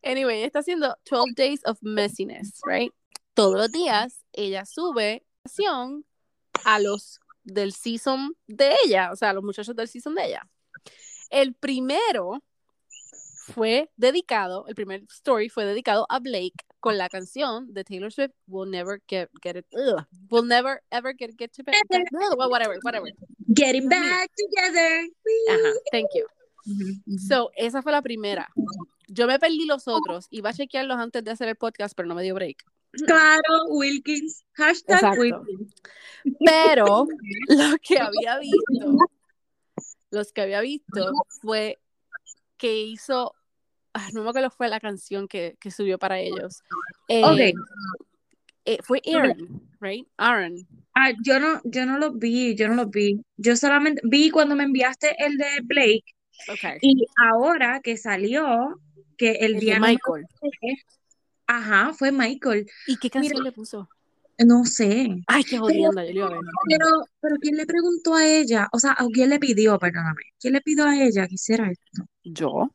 [0.03, 2.93] Anyway, está haciendo 12 Days of Messiness, right?
[3.33, 5.25] Todos los días ella sube
[6.63, 10.49] a los del season de ella, o sea, a los muchachos del season de ella.
[11.29, 12.41] El primero
[13.45, 18.31] fue dedicado, el primer story fue dedicado a Blake con la canción de Taylor Swift,
[18.47, 21.75] We'll Never Get, get It, ugh, We'll Never Ever Get, get to Bed,
[22.49, 23.07] whatever, whatever.
[23.55, 25.09] Getting back together.
[25.49, 26.25] Ajá, thank you.
[27.27, 28.49] So, esa fue la primera.
[29.07, 32.15] Yo me perdí los otros, iba a chequearlos antes de hacer el podcast, pero no
[32.15, 32.63] me dio break.
[33.05, 34.43] Claro, Wilkins.
[34.53, 35.21] Hashtag Exacto.
[35.21, 35.73] Wilkins.
[36.43, 37.05] Pero
[37.49, 38.97] lo que había visto,
[40.11, 41.77] los que había visto fue
[42.57, 43.35] que hizo,
[43.93, 46.63] ah, no me acuerdo fue la canción que, que subió para ellos.
[47.09, 47.59] Eh, Ok.
[48.65, 50.07] eh, fue Aaron, right?
[50.17, 50.67] Aaron.
[50.95, 53.21] Ah, yo no, yo no los vi, yo no los vi.
[53.37, 56.05] Yo solamente vi cuando me enviaste el de Blake
[56.49, 56.77] Okay.
[56.81, 58.79] y ahora que salió,
[59.17, 60.25] que el El de día Michael.
[61.47, 62.65] Ajá, fue Michael.
[62.87, 63.87] ¿Y qué canción le puso?
[64.45, 65.15] No sé.
[65.27, 66.39] Ay, qué jodienda, yo le iba a ver.
[66.67, 66.85] Pero,
[67.21, 68.67] pero ¿quién le preguntó a ella?
[68.73, 70.21] O sea, ¿o quién le pidió, perdóname?
[70.39, 72.03] ¿Quién le pidió a ella que hiciera esto?
[72.23, 72.69] ¿Yo?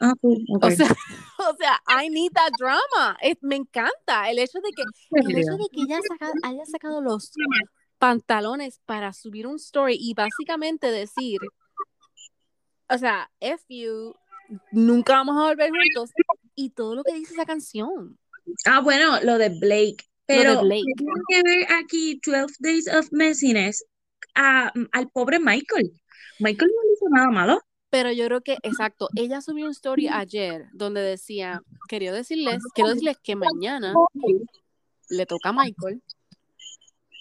[0.00, 0.14] Ah.
[0.22, 0.86] O sea,
[1.38, 3.16] o sea, I need that drama.
[3.20, 4.82] Es- me encanta el hecho de que
[5.20, 7.30] el hecho de que ella saca- haya sacado los
[7.98, 11.38] pantalones para subir un story y básicamente decir,
[12.88, 14.14] o sea, F you,
[14.72, 16.10] nunca vamos a volver juntos
[16.54, 18.18] y todo lo que dice esa canción.
[18.66, 19.96] Ah, bueno, lo de Blake.
[20.28, 20.82] Lo de Pero Blake.
[20.86, 23.84] ¿qué tiene que ver aquí 12 Days of Messiness
[24.34, 25.92] a- al pobre Michael?
[26.38, 27.60] Michael no le hizo nada malo.
[27.90, 32.90] Pero yo creo que, exacto, ella subió un story ayer donde decía, quería decirles, quiero
[32.90, 33.94] decirles que mañana
[35.08, 36.00] le toca a Michael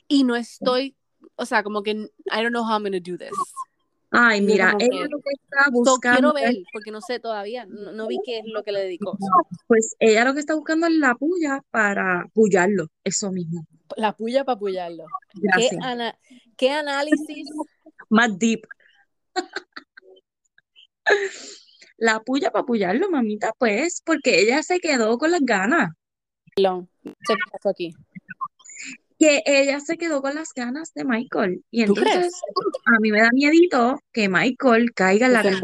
[0.07, 0.95] y no estoy,
[1.35, 2.09] o sea, como que I
[2.43, 3.31] don't know how I'm gonna do this.
[4.11, 7.65] Ay, mira, que- lo que está So, buscando quiero ver, es- porque no sé todavía,
[7.65, 9.17] no, no vi qué es lo que le dedicó.
[9.67, 13.65] pues ella lo que está buscando es la puya para pullarlo, eso mismo.
[13.97, 15.05] La puya para puyarlo.
[15.57, 16.17] ¿Qué, ana-
[16.57, 17.17] ¿Qué análisis?
[18.09, 18.61] Más deep.
[21.97, 25.91] La puya para pullarlo, mamita, pues, porque ella se quedó con las ganas.
[27.03, 27.93] se pasó aquí?
[29.19, 31.61] que ella se quedó con las ganas de Michael.
[31.69, 32.33] Y entonces
[32.85, 35.59] a mí me da miedito que Michael caiga en la Que.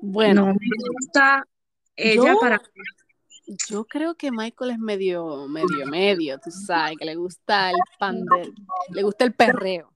[0.00, 1.46] Bueno, No me gusta
[1.96, 2.62] ella Yo- para
[3.68, 8.24] yo creo que Michael es medio, medio, medio, tú sabes, que le gusta el pan
[8.24, 8.50] de,
[8.94, 9.92] le gusta el perreo.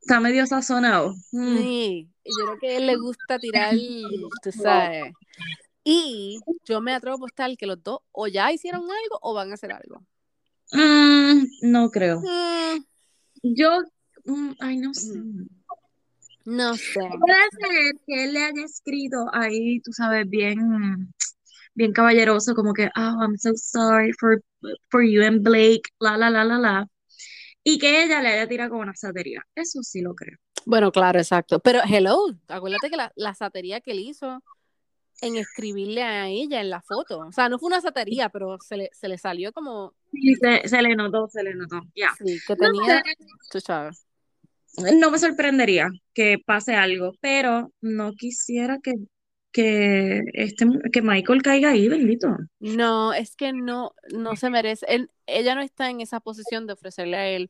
[0.00, 1.14] está medio sazonado.
[1.32, 1.56] Mm.
[1.56, 3.74] Sí, yo creo que él le gusta tirar,
[4.42, 5.12] tú sabes.
[5.84, 9.50] Y yo me atrevo a apostar que los dos o ya hicieron algo o van
[9.50, 10.04] a hacer algo.
[10.72, 12.20] Mm, no creo.
[12.20, 12.84] Mm,
[13.42, 13.80] Yo,
[14.24, 15.20] mm, ay, no sé.
[16.44, 17.00] no sé.
[17.20, 21.12] Puede ser que él le haya escrito ahí, tú sabes, bien,
[21.74, 24.40] bien caballeroso, como que, oh, I'm so sorry for,
[24.88, 26.86] for you and Blake, la, la, la, la, la.
[27.64, 29.44] Y que ella le haya tirado con una satería.
[29.54, 30.38] Eso sí lo creo.
[30.64, 31.58] Bueno, claro, exacto.
[31.60, 32.16] Pero hello,
[32.48, 34.42] acuérdate que la, la satería que él hizo
[35.20, 38.76] en escribirle a ella en la foto, o sea, no fue una satería, pero se
[38.76, 41.80] le, se le salió como, Sí, se, se le notó, se le notó.
[41.94, 42.10] Ya.
[42.18, 43.02] sí, que No tenía,
[43.60, 44.04] sabes.
[44.66, 48.94] sé, no me sorprendería que pase algo, pero no quisiera que,
[49.52, 52.28] que, este, que Michael caiga ahí, bendito.
[52.60, 54.86] No, es que no, no se merece.
[54.88, 57.48] Él- ella no está en esa posición de ofrecerle a él.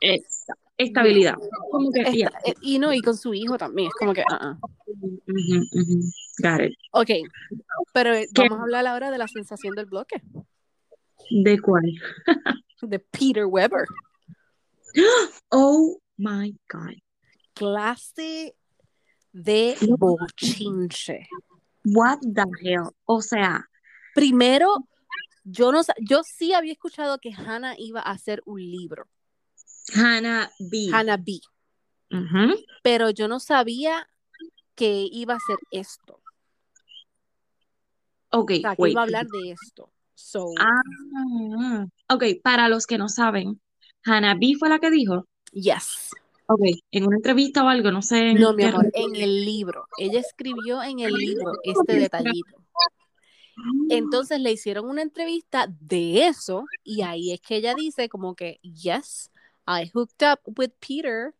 [0.00, 1.34] Esa estabilidad.
[1.70, 2.26] Como que, ya.
[2.28, 3.88] esta- eh, y no, y con su hijo también.
[3.88, 4.58] Es como que, ah.
[6.42, 6.74] Got it.
[6.92, 7.10] Ok,
[7.92, 8.42] pero eh, ¿Qué?
[8.42, 10.22] vamos a hablar ahora de la sensación del bloque,
[11.30, 11.82] ¿De cuál?
[12.82, 13.84] de Peter Weber.
[15.50, 16.94] Oh my God.
[17.54, 18.54] Clase
[19.32, 21.28] de bochinche.
[21.84, 22.90] What the hell?
[23.04, 23.64] O sea,
[24.14, 24.88] Primero,
[25.44, 29.06] yo no yo sí había escuchado que Hannah iba a hacer un libro,
[29.94, 30.88] Hannah B.
[30.92, 31.40] Hannah B,
[32.82, 34.08] pero yo no sabía
[34.74, 36.20] que iba a hacer esto,
[38.30, 38.92] Ok, o sea, que wait.
[38.92, 39.92] iba a hablar de esto.
[40.14, 43.60] So, Ah, ok, para los que no saben,
[44.04, 45.26] Hannah B fue la que dijo.
[45.52, 46.10] yes.
[46.50, 48.30] Ok, en una entrevista o algo, no sé.
[48.30, 49.86] en No, mi amor, en el libro.
[49.98, 52.56] Ella escribió en el libro este detallito.
[53.90, 58.60] Entonces le hicieron una entrevista de eso y ahí es que ella dice como que,
[58.62, 59.30] yes,
[59.66, 61.34] I hooked up with Peter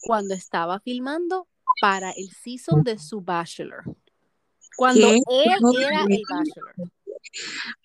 [0.00, 1.46] cuando estaba filmando
[1.80, 3.82] para el season de su Bachelor.
[4.76, 5.16] Cuando ¿Qué?
[5.16, 6.90] él era el Bachelor.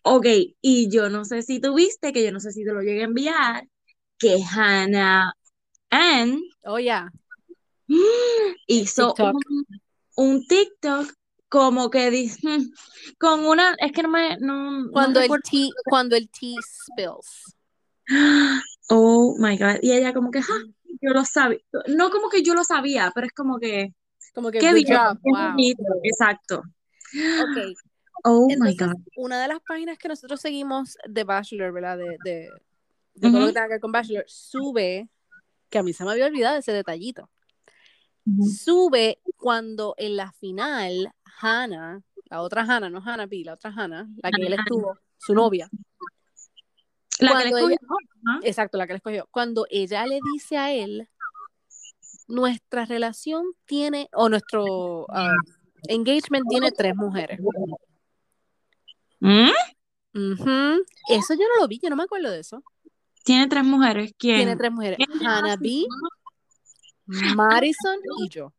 [0.04, 0.26] Ok,
[0.62, 3.06] y yo no sé si tuviste, que yo no sé si te lo llegué a
[3.06, 3.68] enviar,
[4.18, 5.34] que Hannah
[5.92, 7.10] Ann Oh, ya.
[8.68, 9.36] hizo TikTok.
[9.36, 9.66] un,
[10.18, 11.14] un TikTok
[11.50, 12.32] como que di-
[13.20, 17.56] con una, es que no me, no, no Cuando el tea, cuando el tea spills.
[18.92, 19.78] Oh my God.
[19.84, 20.44] Y ella como que, "Ah,
[21.00, 21.60] yo lo sabía.
[21.90, 23.94] No como que yo lo sabía, pero es como que,
[24.34, 25.18] Como que qué good bien, job.
[25.24, 25.52] qué Wow.
[25.52, 25.84] bonito.
[26.04, 26.64] Exacto.
[27.44, 27.58] Ok.
[28.26, 28.96] Oh my God.
[29.16, 31.98] una de las páginas que nosotros seguimos de Bachelor, ¿verdad?
[31.98, 32.52] De, de,
[33.14, 33.48] de todo lo Ujú.
[33.48, 35.08] que tenga que ver con Bachelor, sube,
[35.70, 37.30] que a mí se me había olvidado ese detallito,
[38.42, 44.08] sube cuando en la final, Hannah, la otra Hannah, no Hannah B, la otra Hannah,
[44.22, 45.70] la que él estuvo, su novia,
[47.20, 47.78] La que le escogió,
[48.22, 48.40] ¿no?
[48.44, 51.10] exacto, la que le escogió, cuando ella le dice a él,
[52.28, 55.34] nuestra relación tiene, o nuestro ah,
[55.88, 57.40] engagement tiene tres mujeres.
[59.20, 59.50] ¿Mm?
[60.14, 62.64] Eso yo no lo vi, yo no me acuerdo de eso.
[63.24, 64.14] Tiene tres mujeres.
[64.18, 64.38] ¿Quién?
[64.38, 65.00] Tiene tres mujeres.
[65.22, 65.84] Hannah B,
[67.36, 68.54] Madison y yo.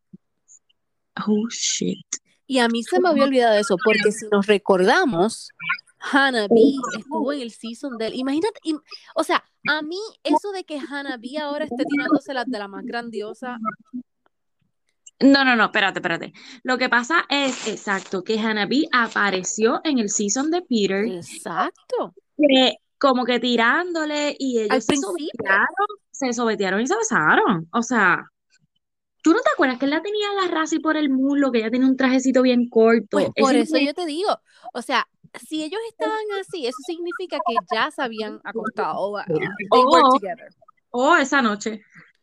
[1.27, 2.07] Oh, shit.
[2.47, 5.51] Y a mí se me había olvidado eso, porque si nos recordamos,
[5.99, 6.57] Hannah B
[6.99, 8.15] estuvo en el season del.
[8.15, 8.83] Imagínate, im-
[9.15, 12.69] o sea, a mí eso de que Hannah B ahora esté tirándose las de la
[12.69, 13.59] más grandiosa,
[15.23, 16.33] No, no, no, espérate, espérate.
[16.63, 22.15] Lo que pasa es, exacto, que Hanabi apareció en el season de Peter, exacto.
[22.39, 25.67] que como que tirándole y ellos se sobetearon,
[26.11, 27.69] se sobetearon y se besaron.
[27.73, 28.25] O sea,
[29.23, 31.71] ¿tú no te acuerdas que él la tenía agarrada así por el muslo, que ella
[31.71, 33.09] tenía un trajecito bien corto?
[33.11, 34.39] Pues por eso yo te digo,
[34.75, 35.07] o sea,
[35.47, 38.99] si ellos estaban así, eso significa que ya se habían acostado.
[38.99, 40.13] o, uh, they Oh.
[40.13, 40.49] together.
[40.91, 41.81] Oh, esa noche.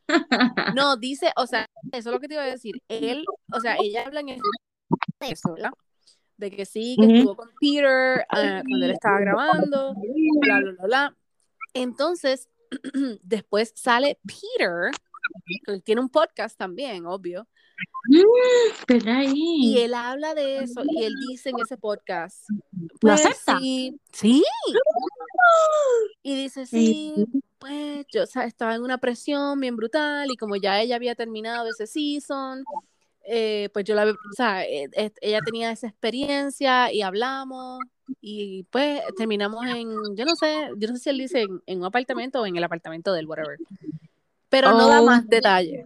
[0.77, 2.75] No, dice, o sea, eso es lo que te iba a decir.
[2.87, 4.39] Él, o sea, ella habla en
[5.19, 5.71] eso, ¿verdad?
[6.37, 9.95] De que sí, que estuvo con Peter ah, cuando él estaba grabando,
[10.41, 11.17] bla, bla, bla, bla.
[11.73, 12.49] Entonces,
[13.23, 14.91] después sale Peter,
[15.65, 17.47] que tiene un podcast también, obvio,
[18.87, 19.33] ¿Verdad ahí?
[19.35, 23.59] y él habla de eso, y él dice en ese podcast, ¿Lo pues acepta?
[23.59, 24.43] sí, sí,
[26.23, 27.13] y dice, sí,
[27.59, 31.15] pues yo o sea, estaba en una presión bien brutal y como ya ella había
[31.15, 32.63] terminado ese season,
[33.29, 37.79] eh, pues yo la, o sea, eh, eh, ella tenía esa experiencia y hablamos
[38.21, 41.79] y pues terminamos en, yo no sé, yo no sé si él dice en, en
[41.79, 43.57] un apartamento o en el apartamento del whatever,
[44.49, 45.05] pero no da Oh.
[45.05, 45.85] más detalles,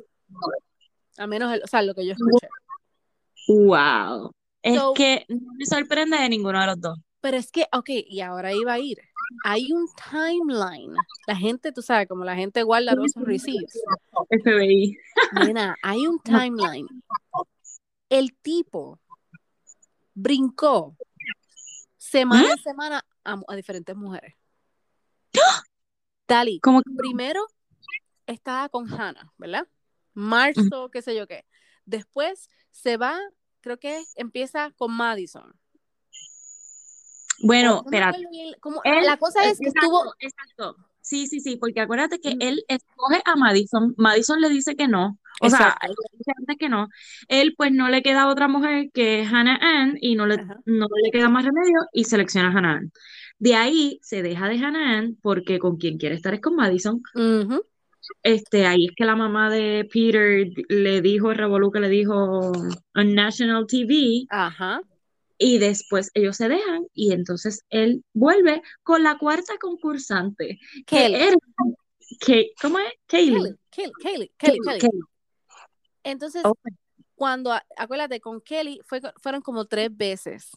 [1.18, 2.48] a menos, el- o sea, lo que yo escuché.
[3.48, 4.32] Wow.
[4.62, 7.00] Es So- que no me sorprende de ninguno de los dos.
[7.22, 9.00] Pero es que, ok, y ahora iba a ir.
[9.46, 10.94] Hay un timeline.
[11.28, 13.80] La gente, tú sabes, como la gente guarda sus receipts.
[14.30, 14.98] FBI.
[15.84, 16.88] Hay un timeline.
[18.10, 19.00] El tipo
[20.14, 20.98] brincó
[21.98, 24.36] semana a semana a, a diferentes mujeres.
[26.28, 27.46] Dali, Como primero
[28.26, 29.68] estaba con Hannah, ¿verdad?
[30.14, 31.46] Marzo, qué sé yo qué.
[31.86, 33.20] Después se va,
[33.62, 35.54] creo que empieza con Madison.
[37.44, 40.76] Bueno, Él- la cosa es que exacto, estuvo, Exacto.
[41.04, 43.96] Sí, sí, sí, porque acuérdate que él escoge a Madison.
[43.98, 45.18] Madison le dice que no.
[45.42, 45.88] O sea, Exacto.
[45.88, 46.90] le dice antes que no.
[47.28, 50.60] Él, pues, no le queda otra mujer que Hannah Ann y no le, Ajá.
[50.66, 52.92] no le queda más remedio y selecciona a Hannah Ann.
[53.40, 57.02] De ahí se deja de Hannah Ann porque con quien quiere estar es con Madison.
[58.24, 62.52] Este, ahí es que la mamá de Peter le dijo, el revolú que le dijo
[62.94, 64.26] on National TV.
[64.30, 64.82] Ajá.
[65.44, 71.36] Y después ellos se dejan y entonces él vuelve con la cuarta concursante, que era,
[72.20, 72.94] que, ¿cómo es?
[73.08, 73.56] Kaylee.
[73.72, 74.32] Kelly.
[76.04, 76.44] Entonces,
[77.16, 80.52] cuando, acuérdate, con Kelly fue, fueron como tres veces.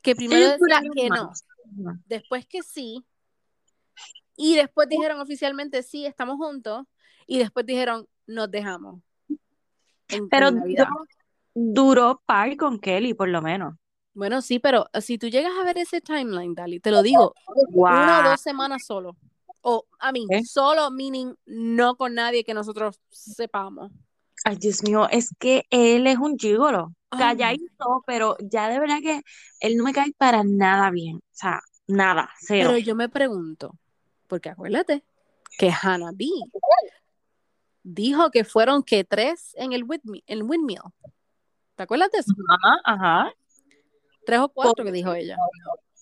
[0.00, 1.30] Que primero duraron que no,
[2.06, 3.04] después que sí,
[4.38, 6.86] y después dijeron oficialmente sí, estamos juntos,
[7.26, 9.02] y después dijeron nos dejamos.
[10.08, 10.62] En, Pero en
[11.52, 13.74] duró par con Kelly, por lo menos.
[14.14, 17.34] Bueno, sí, pero si tú llegas a ver ese timeline, Dali, te lo digo,
[17.74, 19.16] una o dos semanas solo.
[19.60, 20.42] O, a mí, ¿Eh?
[20.44, 23.90] solo meaning no con nadie que nosotros sepamos.
[24.44, 26.94] Ay, Dios mío, es que él es un gigolo.
[27.10, 29.22] Oh, Calladito, pero ya de verdad que
[29.60, 31.16] él no me cae para nada bien.
[31.16, 32.70] O sea, nada, cero.
[32.72, 33.74] Pero yo me pregunto,
[34.28, 35.02] porque acuérdate
[35.58, 36.26] que Hannah B
[37.82, 40.22] dijo que fueron que tres en el windmill.
[40.26, 40.80] El windmill.
[41.74, 42.32] ¿Te acuerdas de eso?
[42.48, 43.32] Ajá, ajá.
[44.26, 45.36] Tres o cuatro que dijo ella.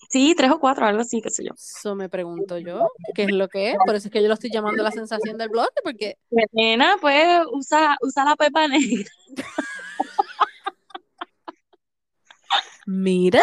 [0.09, 1.53] Sí, tres o cuatro, algo así, qué sé yo.
[1.53, 3.77] Eso me pregunto yo, ¿qué es lo que es?
[3.85, 6.97] Por eso es que yo lo estoy llamando la sensación del bloque, porque Pues, Nena,
[7.01, 9.09] pues usa, usa la pepa negra.
[12.85, 13.41] mira,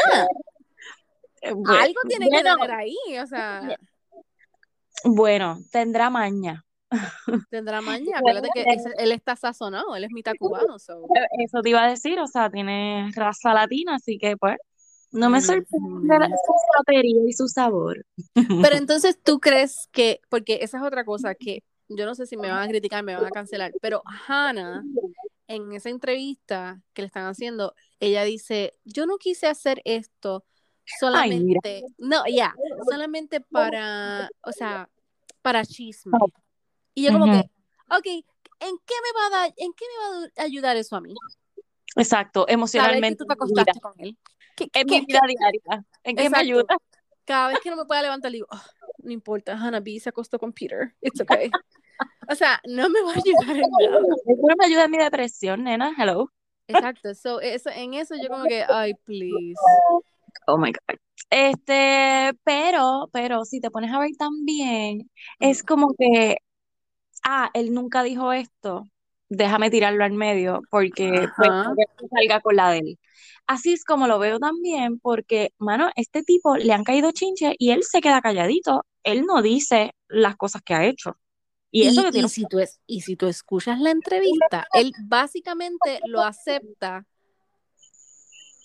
[1.43, 3.77] Bueno, algo tiene que bueno, tener ahí, o sea,
[5.05, 6.65] Bueno, tendrá maña.
[7.51, 8.19] tendrá maña.
[8.19, 10.79] Acuérdate que ese- él está sazonado, él es mitad cubano.
[10.79, 11.07] so.
[11.39, 14.57] Eso te iba a decir, o sea, tiene raza latina, así que pues
[15.13, 18.05] no me sorprende su satería y su sabor.
[18.35, 22.37] Pero entonces tú crees que, porque esa es otra cosa que yo no sé si
[22.37, 24.85] me van a criticar, me van a cancelar, pero Hannah,
[25.49, 30.45] en esa entrevista que le están haciendo, ella dice, yo no quise hacer esto
[31.01, 32.55] solamente, no, ya,
[32.89, 34.89] solamente para, o sea,
[35.43, 36.17] para chisme.
[36.95, 37.51] Y yo como que,
[37.91, 41.01] ok, ¿en qué me va a dar, en qué me va a ayudar eso a
[41.01, 41.15] mí?
[41.97, 43.17] Exacto, emocionalmente.
[43.17, 44.17] tú te acostaste con él.
[44.59, 45.85] en mi vida diaria.
[46.05, 46.77] ¿En qué me ayuda?
[47.25, 48.63] Cada vez que no me pueda levantar, digo, oh,
[48.99, 50.95] no importa, Hannah B se acostó con Peter.
[51.01, 51.51] It's okay.
[52.29, 54.01] o sea, no me va a ayudar en nada.
[54.01, 55.95] no me ayuda en mi depresión, nena.
[55.97, 56.31] Hello.
[56.67, 57.15] Exacto.
[57.15, 59.55] So, eso, en eso yo como que, ay, please.
[60.47, 60.97] Oh my God.
[61.31, 66.37] Este, pero, pero si te pones a ver también, es como que,
[67.25, 68.85] ah, él nunca dijo esto,
[69.31, 71.51] déjame tirarlo al medio porque pues,
[72.11, 72.99] salga con la de él.
[73.47, 77.71] Así es como lo veo también, porque, mano, este tipo le han caído chinches y
[77.71, 81.17] él se queda calladito, él no dice las cosas que ha hecho.
[81.73, 86.21] Y, eso que si tú es, y si tú escuchas la entrevista, él básicamente lo
[86.21, 87.07] acepta,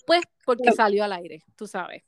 [0.06, 2.02] pues porque salió al aire, tú sabes.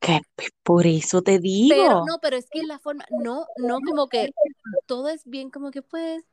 [0.00, 0.20] Que
[0.62, 1.74] por eso te digo.
[1.74, 4.30] Pero no, pero es que la forma, no, no como que
[4.86, 6.24] todo es bien como que pues,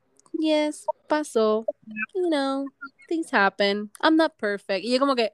[0.41, 1.65] yes, pasó,
[2.13, 2.65] you know,
[3.07, 4.83] things happen, I'm not perfect.
[4.83, 5.33] Y yo como que,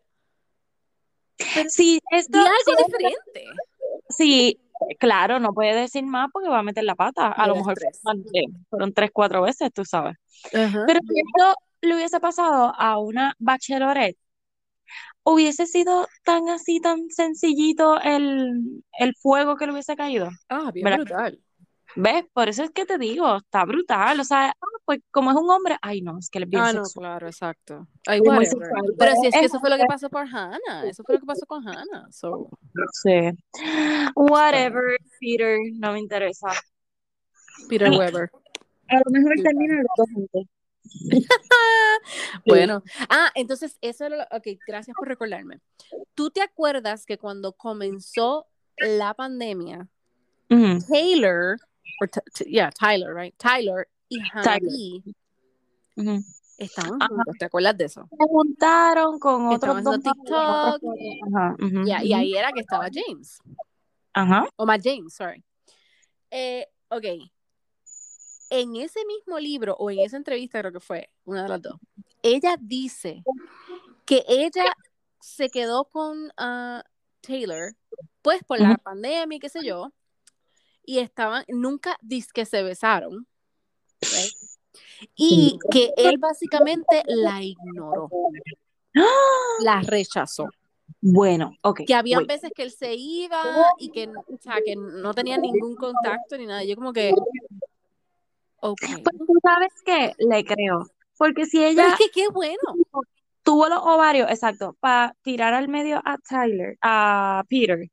[1.69, 3.45] sí, esto algo diferente.
[4.09, 4.59] Sí,
[4.99, 7.31] claro, no puede decir más porque va a meter la pata.
[7.31, 7.75] A lo mejor
[8.69, 10.15] fueron tres, cuatro veces, tú sabes.
[10.51, 14.17] Pero si esto le hubiese pasado a una bachelorette,
[15.23, 20.29] hubiese sido tan así, tan sencillito el, el fuego que le hubiese caído.
[20.49, 21.39] Ah, bien brutal.
[21.95, 22.25] ¿Ves?
[22.31, 24.19] Por eso es que te digo, está brutal.
[24.19, 24.55] O sea,
[24.87, 27.27] pues como es un hombre, ay no, es que le es bien Ah, no, claro,
[27.27, 27.89] exacto.
[28.07, 31.19] Ay, Pero si es que eso fue lo que pasó por Hannah, eso fue lo
[31.19, 32.07] que pasó con Hannah.
[32.09, 32.49] So.
[32.93, 33.31] Sí.
[34.15, 36.47] Whatever, Peter, no me interesa.
[37.67, 38.31] Peter Weber.
[38.87, 40.43] A lo mejor termina los dos juntos.
[42.45, 45.59] bueno, ah, entonces eso era lo, ok, gracias por recordarme.
[46.15, 49.89] ¿Tú te acuerdas que cuando comenzó la pandemia,
[50.47, 51.57] Taylor
[52.45, 53.35] yeah, Tyler, right?
[53.37, 54.59] Tyler y Hannah
[56.57, 58.07] estaban juntos, ¿te acuerdas de eso?
[58.09, 60.81] Se juntaron con otros dos TikTok.
[61.85, 63.39] y ahí era que estaba James.
[64.13, 64.47] Ajá.
[64.55, 65.43] O más James, sorry.
[66.31, 67.05] Eh, ok.
[68.49, 71.75] En ese mismo libro, o en esa entrevista, creo que fue una de las dos,
[72.23, 73.23] ella dice
[74.05, 74.73] que ella
[75.19, 76.81] se quedó con uh,
[77.21, 77.75] Taylor,
[78.21, 79.91] pues por la pandemia y qué sé yo,
[80.83, 81.97] y estaban, nunca
[82.33, 83.27] que se besaron.
[85.15, 88.09] Y que él básicamente la ignoró.
[89.61, 90.49] La rechazó.
[91.01, 91.81] Bueno, ok.
[91.85, 93.41] Que había veces que él se iba
[93.77, 96.63] y que, o sea, que no tenía ningún contacto ni nada.
[96.63, 97.13] Yo como que.
[98.59, 100.87] Pues tú sabes que le creo.
[101.17, 101.89] Porque si ella...
[101.89, 102.57] es que qué bueno.
[103.43, 107.89] Tuvo los ovarios, exacto, para tirar al medio a Tyler, a Peter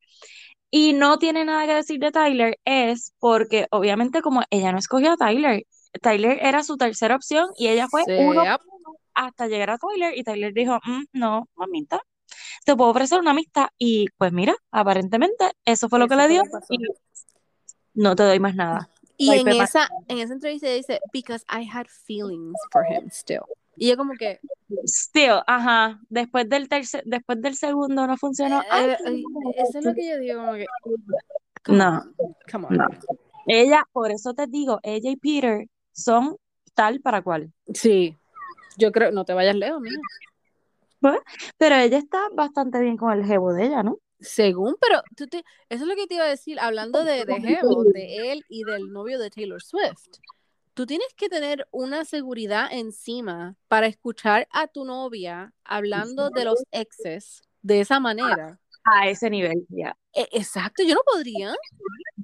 [0.76, 5.12] y no tiene nada que decir de Tyler, es porque obviamente como ella no escogió
[5.12, 5.64] a Tyler,
[6.00, 8.42] Tyler era su tercera opción y ella fue uno
[9.14, 12.02] hasta llegar a Tyler y Tyler dijo, mm, no, mamita,
[12.64, 16.42] te puedo ofrecer una amistad y pues mira, aparentemente eso fue lo que le dio
[16.68, 16.78] y
[17.94, 18.90] no te doy más nada.
[19.16, 23.44] Y en esa, en esa entrevista dice, because I had feelings for him still.
[23.76, 24.40] Y yo como que...
[24.86, 26.00] Still, ajá.
[26.08, 28.62] Después del tercer, después del segundo no funcionó.
[28.62, 29.22] Eh, eh,
[29.56, 30.66] eso es lo que yo digo, como que...
[31.68, 32.02] no.
[32.50, 32.98] come on.
[33.46, 36.36] Ella, por eso te digo, ella y Peter son
[36.74, 37.52] tal para cual.
[37.72, 38.16] Sí.
[38.76, 39.96] Yo creo, no te vayas lejos, mira.
[41.00, 41.18] Pues,
[41.56, 43.98] pero ella está bastante bien con el jevo de ella, ¿no?
[44.20, 47.40] Según, pero tú te, eso es lo que te iba a decir, hablando de, de
[47.40, 50.18] jevo, de él y del novio de Taylor Swift
[50.74, 56.64] tú tienes que tener una seguridad encima para escuchar a tu novia hablando de los
[56.72, 58.58] exes de esa manera.
[58.84, 59.96] A ese nivel, ya.
[60.12, 61.54] E, exacto, yo no podría.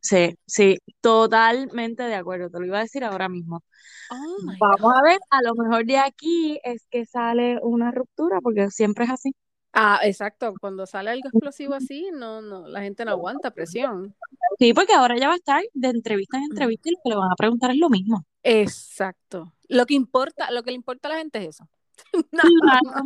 [0.03, 3.65] Sí, sí, totalmente de acuerdo, te lo iba a decir ahora mismo.
[4.11, 8.71] Oh Vamos a ver, a lo mejor de aquí es que sale una ruptura, porque
[8.71, 9.35] siempre es así.
[9.73, 14.15] Ah, exacto, cuando sale algo explosivo así, no, no, la gente no aguanta presión.
[14.59, 17.17] Sí, porque ahora ya va a estar de entrevista en entrevista y lo que le
[17.17, 18.27] van a preguntar es lo mismo.
[18.43, 19.55] Exacto.
[19.69, 21.69] Lo que importa, lo que le importa a la gente es eso.
[22.33, 23.05] Claro.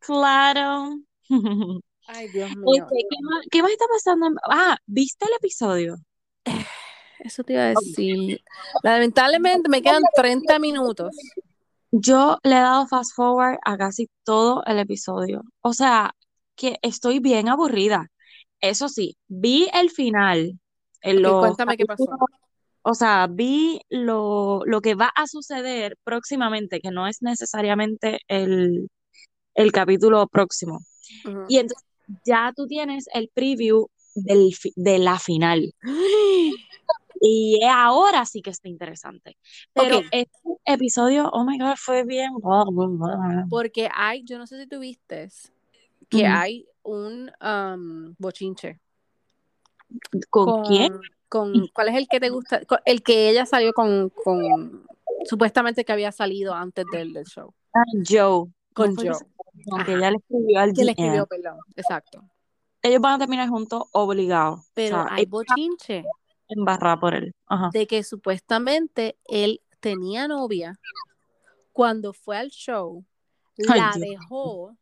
[0.00, 0.98] claro.
[2.10, 2.86] Ay, Dios mío.
[3.50, 4.28] ¿qué, más, está pasando?
[4.48, 5.96] Ah, ¿viste el episodio?
[7.18, 8.40] Eso te iba a decir.
[8.82, 11.14] Lamentablemente me quedan 30 minutos.
[11.90, 15.42] Yo le he dado fast forward a casi todo el episodio.
[15.60, 16.14] O sea,
[16.56, 18.08] que estoy bien aburrida.
[18.62, 20.58] Eso sí, vi el final.
[21.02, 22.06] En cuéntame qué pasó.
[22.82, 28.88] O sea, vi lo, lo, que va a suceder próximamente, que no es necesariamente el,
[29.54, 30.80] el capítulo próximo.
[31.48, 31.87] Y entonces
[32.24, 35.74] ya tú tienes el preview del, fi- de la final.
[37.20, 39.36] Y ahora sí que está interesante.
[39.72, 42.30] Pero este episodio, oh my God, fue bien.
[43.50, 45.28] Porque hay, yo no sé si tú viste
[46.08, 48.78] que hay un um, bochinche.
[50.30, 50.92] ¿Con quién?
[51.28, 52.64] Con, ¿Cuál es el que te gusta?
[52.66, 54.86] Con- El que ella salió con, con
[55.24, 57.52] supuestamente que había salido antes del, del show.
[57.74, 58.46] Ah, Joe.
[58.74, 59.18] Con ¿Cómo fue que Joe.
[59.62, 59.84] Se llama?
[59.84, 59.98] Que Ajá.
[60.00, 61.58] ella le escribió al Que le escribió, perdón.
[61.76, 62.22] Exacto.
[62.82, 64.60] Ellos van a terminar juntos obligados.
[64.74, 66.04] Pero o sea, hay bochinche
[66.48, 67.34] embarrada por él.
[67.46, 67.70] Ajá.
[67.72, 70.78] de que supuestamente él tenía novia
[71.72, 73.04] cuando fue al show,
[73.68, 74.08] Ay, la Dios.
[74.10, 74.76] dejó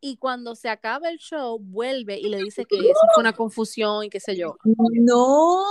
[0.00, 4.04] y cuando se acaba el show vuelve y le dice que eso fue una confusión
[4.04, 4.56] y qué sé yo.
[4.64, 5.62] No.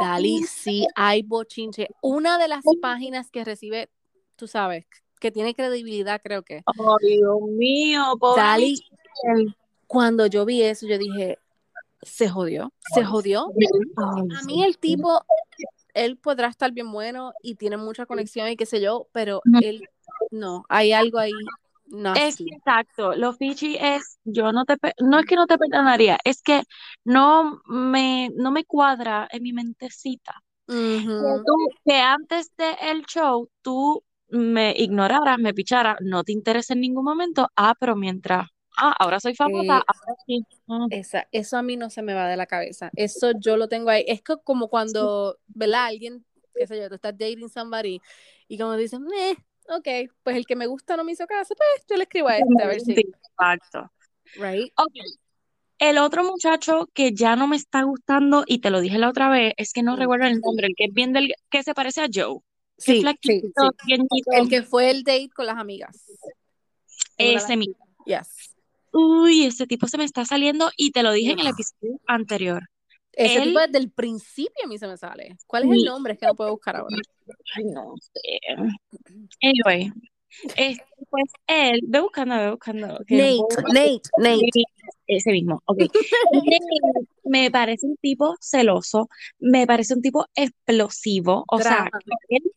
[0.00, 1.88] Dali, sí hay bochinche.
[2.02, 3.90] Una de las páginas que recibe,
[4.36, 4.86] tú sabes,
[5.24, 6.62] que tiene credibilidad, creo que.
[6.66, 8.74] Ay, Dios mío, pobre
[9.86, 11.38] cuando yo vi eso, yo dije,
[12.02, 13.50] se jodió, se jodió.
[14.36, 15.24] A mí el tipo,
[15.94, 19.88] él podrá estar bien bueno y tiene mucha conexión y qué sé yo, pero él,
[20.30, 22.44] no, hay algo ahí Es nasty.
[22.44, 26.42] que exacto, lo Fiji es, yo no te, no es que no te perdonaría, es
[26.42, 26.64] que
[27.02, 30.42] no me, no me cuadra en mi mentecita.
[30.66, 31.44] Que Ujú.
[31.46, 31.56] tú,
[31.86, 34.02] que antes del show tú
[34.34, 39.20] me ignoraras, me picharas, no te interesa en ningún momento, ah, pero mientras, ah, ahora
[39.20, 40.46] soy famosa, Eh, ahora sí.
[40.68, 42.90] ah, esa, eso a mí no se me va de la cabeza.
[42.96, 44.04] Eso yo lo tengo ahí.
[44.06, 45.86] Es que como cuando, ¿verdad?
[45.86, 46.24] Alguien,
[46.54, 48.00] qué sé yo, tú estás dating somebody
[48.48, 49.36] y como dicen, eh,
[49.68, 52.38] ok, pues el que me gusta no me hizo caso, pues yo le escribo a
[52.38, 53.90] este a ver si, Exacto.
[54.36, 54.72] right?
[54.76, 54.94] Ok.
[55.78, 59.28] El otro muchacho que ya no me está gustando, y te lo dije la otra
[59.28, 62.00] vez, es que no recuerdo el nombre, el que es bien del, que se parece
[62.00, 62.38] a Joe,
[62.76, 63.48] Sí, sí, flaquito,
[63.86, 63.94] sí.
[64.32, 66.04] El que fue el date con las amigas.
[67.16, 67.76] Ese mismo.
[68.04, 68.54] Yes.
[68.92, 71.52] Uy, ese tipo se me está saliendo, y te lo dije en el Ugh.
[71.54, 72.62] episodio anterior.
[73.12, 75.36] Ese tipo desde el principio a mí se me sale.
[75.46, 76.14] ¿Cuál es el nombre?
[76.14, 76.96] Es que no puedo buscar ahora.
[77.56, 78.40] ay, no sé.
[79.40, 79.92] Anyway,
[81.10, 83.38] pues él, ve buscando, ve buscando, Nate.
[83.68, 84.62] Nate, Nate.
[85.06, 85.78] Ese mismo, ok.
[86.32, 89.08] Nate Me parece un tipo celoso,
[89.38, 91.90] me parece un tipo explosivo, o sea, Drama.
[92.28, 92.52] él-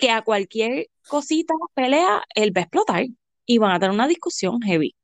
[0.00, 3.06] que a cualquier cosita, pelea, él va a explotar
[3.46, 4.94] y van a tener una discusión heavy.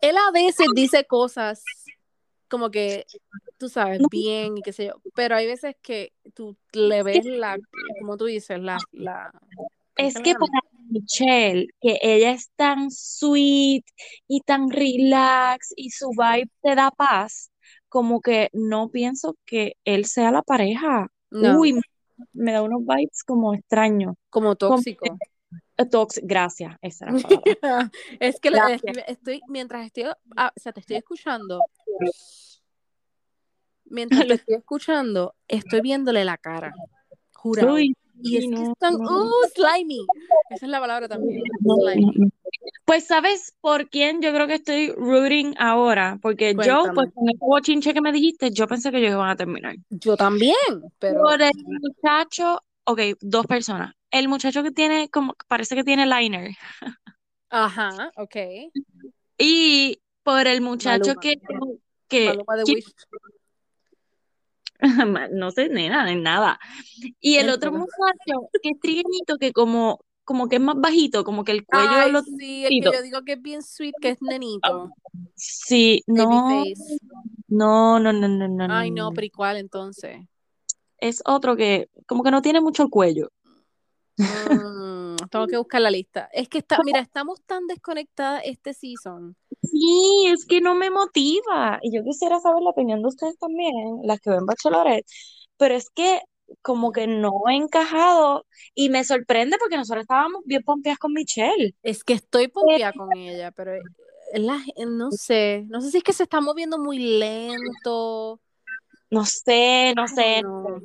[0.00, 1.62] Él a veces dice cosas
[2.48, 3.06] como que,
[3.58, 7.24] tú sabes, No, bien y qué sé yo, pero hay veces que tú le ves
[7.24, 7.58] la,
[8.00, 10.50] como tú dices, la, la, ¿cómo es que para
[10.88, 13.84] Michelle, que ella es tan sweet
[14.26, 17.52] y tan relax y su vibe te da paz,
[17.88, 21.08] como que no pienso que él sea la pareja.
[21.30, 21.80] No, Uy,
[22.32, 24.14] me, da unos vibes como extraños.
[24.28, 25.06] como Como tóxico.
[25.90, 27.90] tox, gracias, esa era la palabra.
[28.20, 28.50] Es que
[29.06, 30.04] estoy, mientras estoy,
[30.36, 31.60] ah, o sea, te estoy escuchando,
[33.84, 36.72] mientras te estoy escuchando, estoy viéndole la cara,
[37.34, 37.74] jurado.
[37.74, 40.06] Uy, Y es sí, que no, están, no, uh, slimy.
[40.50, 42.04] Esa es la palabra también, no, no, slimy.
[42.16, 42.28] no.
[42.84, 46.18] Pues, ¿sabes por quién yo creo que estoy rooting ahora?
[46.20, 49.36] Porque yo, pues con ese bochinche que me dijiste, yo pensé que ellos iban a
[49.36, 49.76] terminar.
[49.90, 50.54] Yo también,
[50.98, 53.94] pero Por el muchacho, ok, dos personas.
[54.10, 56.50] El muchacho que tiene, como, parece que tiene liner.
[57.50, 58.36] ajá, ok.
[59.38, 61.20] Y por el muchacho Maluma.
[61.20, 61.40] que,
[62.08, 62.84] que, Maluma de que- Wish.
[65.32, 66.58] no sé, nena, de nada.
[67.20, 71.44] Y el otro muchacho que es trigueñito, que como, como que es más bajito, como
[71.44, 74.10] que el cuello Ay, lo sí, el que yo digo que es bien sweet, que
[74.10, 74.92] es nenito.
[75.34, 76.64] Sí, no,
[77.48, 80.20] no, no, no, no, no, Ay, no, pero ¿y cuál entonces?
[80.98, 83.32] Es otro que como que no tiene mucho cuello.
[84.16, 86.28] Mm, tengo que buscar la lista.
[86.32, 89.36] Es que está, mira, estamos tan desconectadas este season.
[89.62, 91.78] Sí, es que no me motiva.
[91.82, 95.06] Y yo quisiera saber la opinión de ustedes también, las que ven Bachelorette,
[95.56, 96.20] pero es que
[96.62, 98.44] como que no he encajado
[98.74, 101.74] y me sorprende porque nosotros estábamos bien pompeadas con Michelle.
[101.82, 103.82] Es que estoy pompeada con ella, pero es
[104.40, 108.40] la- no sé, no sé si es que se está moviendo muy lento.
[109.10, 110.42] No sé, no sé.
[110.42, 110.80] no.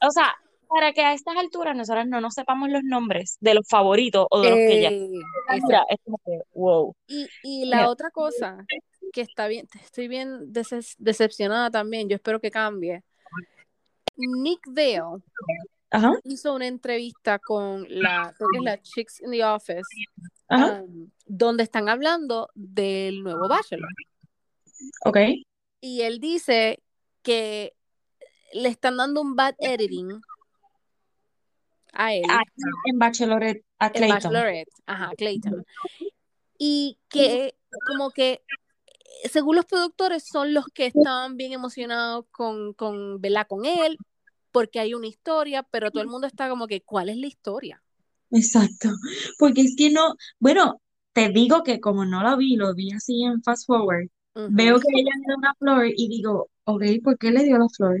[0.00, 0.34] O sea,
[0.72, 4.40] para que a estas alturas nosotras no nos sepamos los nombres de los favoritos o
[4.40, 4.88] de los que ya.
[4.88, 5.10] Eh,
[5.66, 6.96] Mira, es como que, wow.
[7.06, 7.90] Y, y la Mira.
[7.90, 8.64] otra cosa
[9.12, 10.50] que está bien, estoy bien
[10.98, 13.02] decepcionada también, yo espero que cambie.
[14.16, 14.62] Nick
[15.90, 19.82] Ajá, hizo una entrevista con la, creo que es la Chicks in the Office,
[20.48, 23.90] um, donde están hablando del nuevo Bachelor.
[25.04, 25.18] ok.
[25.82, 26.82] Y él dice
[27.22, 27.74] que
[28.54, 30.22] le están dando un bad editing
[31.92, 32.42] a él Ah,
[32.86, 34.32] en Bachelorette, a en Clayton.
[34.32, 35.64] Bachelorette, ajá, Clayton.
[36.58, 37.54] Y que
[37.86, 38.42] como que
[39.30, 43.46] según los productores, son los que estaban bien emocionados con, con, ¿verdad?
[43.48, 43.98] con él,
[44.50, 47.82] porque hay una historia, pero todo el mundo está como que, ¿cuál es la historia?
[48.30, 48.88] Exacto,
[49.38, 50.80] porque es que no, bueno,
[51.12, 54.88] te digo que como no la vi, lo vi así en Fast Forward, veo que
[54.94, 57.98] ella le da una flor y digo, ok, ¿por qué le dio la flor?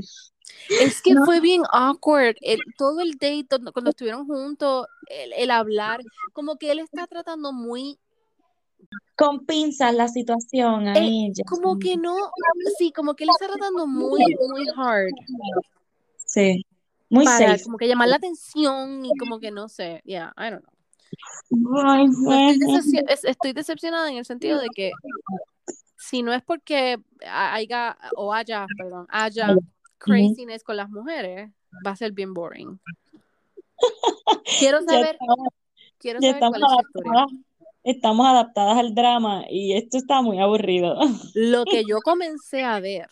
[0.80, 6.00] Es que fue bien awkward, el, todo el date, cuando estuvieron juntos, el, el hablar,
[6.32, 7.98] como que él está tratando muy
[9.16, 11.44] con pinzas la situación a Eh, ella.
[11.46, 12.16] como que no,
[12.78, 15.12] sí, como que él está tratando muy, muy hard
[16.24, 16.64] Sí,
[17.10, 17.64] muy para safe.
[17.64, 21.84] como que llamar la atención y como que no sé, yeah, I don't know.
[21.84, 22.66] Ay, No, estoy, bueno.
[22.66, 24.92] decepcio- es- estoy decepcionada en el sentido de que
[25.96, 29.54] si no es porque haya, o haya, perdón, haya
[30.04, 31.50] craziness con las mujeres,
[31.86, 32.80] va a ser bien boring.
[34.58, 35.48] Quiero saber, estamos,
[35.98, 37.12] quiero saber cuál es su historia.
[37.12, 37.40] adaptadas,
[37.82, 40.98] estamos adaptadas al drama y esto está muy aburrido.
[41.34, 43.08] Lo que yo comencé a ver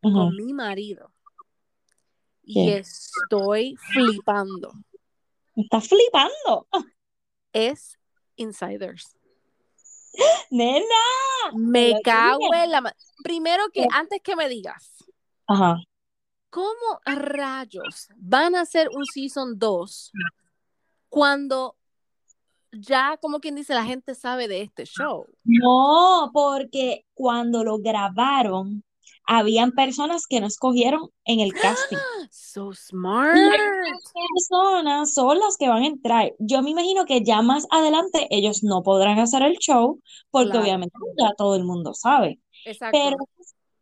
[0.00, 1.10] con mi marido
[2.42, 2.78] y ¿Qué?
[2.78, 4.72] estoy flipando
[5.56, 6.66] estás flipando,
[7.52, 7.98] es
[8.36, 9.16] Insiders.
[10.50, 10.84] nena.
[11.54, 15.04] Me cago en la Primero que antes que me digas,
[15.46, 15.76] Ajá.
[16.54, 20.12] ¿Cómo rayos van a hacer un season 2
[21.08, 21.74] cuando
[22.70, 25.26] ya, como quien dice, la gente sabe de este show?
[25.42, 28.84] No, porque cuando lo grabaron,
[29.26, 31.96] habían personas que no escogieron en el casting.
[32.30, 33.34] So smart.
[34.12, 36.32] personas son las que van a entrar.
[36.38, 40.00] Yo me imagino que ya más adelante ellos no podrán hacer el show
[40.30, 40.64] porque Claro.
[40.64, 42.38] obviamente ya todo el mundo sabe.
[42.64, 42.96] Exacto.
[42.96, 43.16] Pero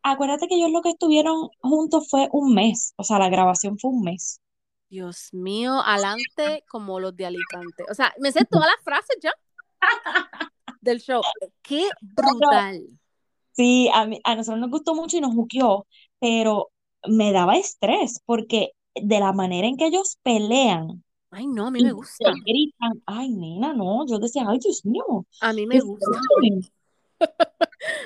[0.03, 3.90] acuérdate que ellos lo que estuvieron juntos fue un mes, o sea, la grabación fue
[3.90, 4.40] un mes.
[4.88, 7.84] Dios mío, adelante como los de Alicante.
[7.90, 9.32] O sea, me sé todas las frases ya
[10.80, 11.22] del show.
[11.62, 12.88] Qué brutal.
[13.53, 15.86] Sí, a mí- a nosotros nos gustó mucho y nos juqueó,
[16.20, 16.70] pero
[17.07, 21.82] me daba estrés porque de la manera en que ellos pelean Ay, no, a mí
[21.82, 22.30] me gusta.
[22.44, 25.05] gritan, ay, nena, no, yo decía, ay, Dios mío,
[25.40, 26.07] A mí me gusta.
[26.28, 26.68] fuerte".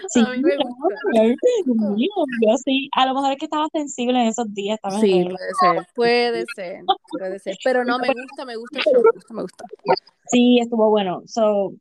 [0.09, 1.01] Sí, A mí me claro, gusta.
[1.11, 2.11] claro, Dios mío,
[2.41, 5.55] yo sí, a lo mejor es que estaba sensible en esos días, estaba Sí, puede
[5.61, 7.57] ser, puede ser, puede ser.
[7.63, 9.65] Pero no, me gusta, me gusta me gusta, me gusta.
[10.31, 11.23] Sí, estuvo bueno.
[11.27, 11.75] So,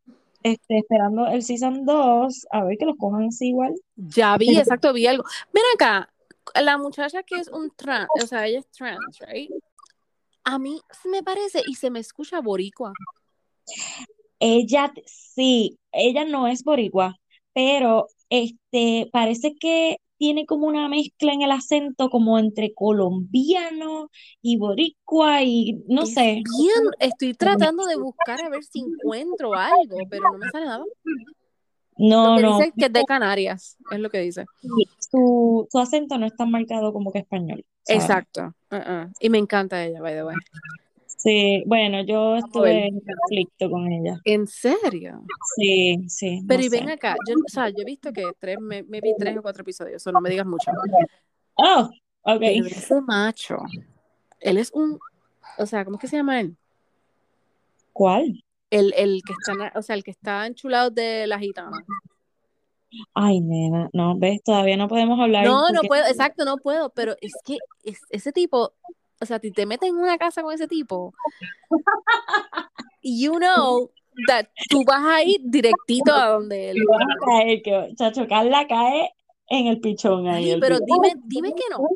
[0.43, 3.73] este, esperando el season 2, a ver que los cojan así igual.
[3.95, 5.23] Ya vi, exacto, vi algo.
[5.53, 6.13] Ven acá,
[6.61, 9.51] la muchacha que es un trans, o sea, ella es trans, right?
[10.43, 12.93] A mí se me parece y se me escucha boricua.
[14.39, 17.17] Ella, sí, ella no es boricua,
[17.55, 24.09] pero este, parece que tiene como una mezcla en el acento como entre colombiano
[24.41, 26.41] y boricua y no Es sé.
[26.57, 30.83] bien, estoy tratando de buscar a ver si encuentro algo, pero no me sale nada.
[31.97, 34.45] Lo No, que no, dice que es de Canarias, es lo que dice.
[34.99, 37.65] su, su acento no es tan marcado como que español.
[37.87, 38.53] Exacto.
[38.71, 39.11] uh-uh.
[39.19, 40.35] Y me encanta ella, by the way.
[41.25, 44.21] Sí, bueno, yo estuve en conflicto con ella.
[44.25, 45.23] ¿En serio?
[45.55, 46.77] Sí, sí, no Pero y sé.
[46.79, 49.41] ven acá, yo, o sea, yo he visto que tres, me, me vi tres o
[49.41, 50.69] cuatro episodios, eso no me digas mucho.
[51.55, 51.89] Oh,
[52.21, 52.39] ok.
[52.39, 53.57] Pero ese macho,
[54.39, 54.99] él es un,
[55.57, 56.55] o sea, ¿cómo es que se llama él?
[57.91, 58.43] ¿Cuál?
[58.69, 61.83] El, el que está, o sea, el que está enchulado de la gitana.
[63.13, 66.89] Ay, nena, no, ves, todavía no podemos hablar No, no porque puedo, exacto, no puedo,
[66.91, 68.73] pero es que es- ese tipo,
[69.21, 71.13] o sea, si te metes en una casa con ese tipo,
[73.03, 73.89] you know
[74.27, 76.83] that tú vas a ir directito a donde él.
[76.87, 79.11] vas a caer, que chacho, Carla cae
[79.49, 80.57] en el pichón ahí.
[80.59, 81.87] Pero dime, dime que no.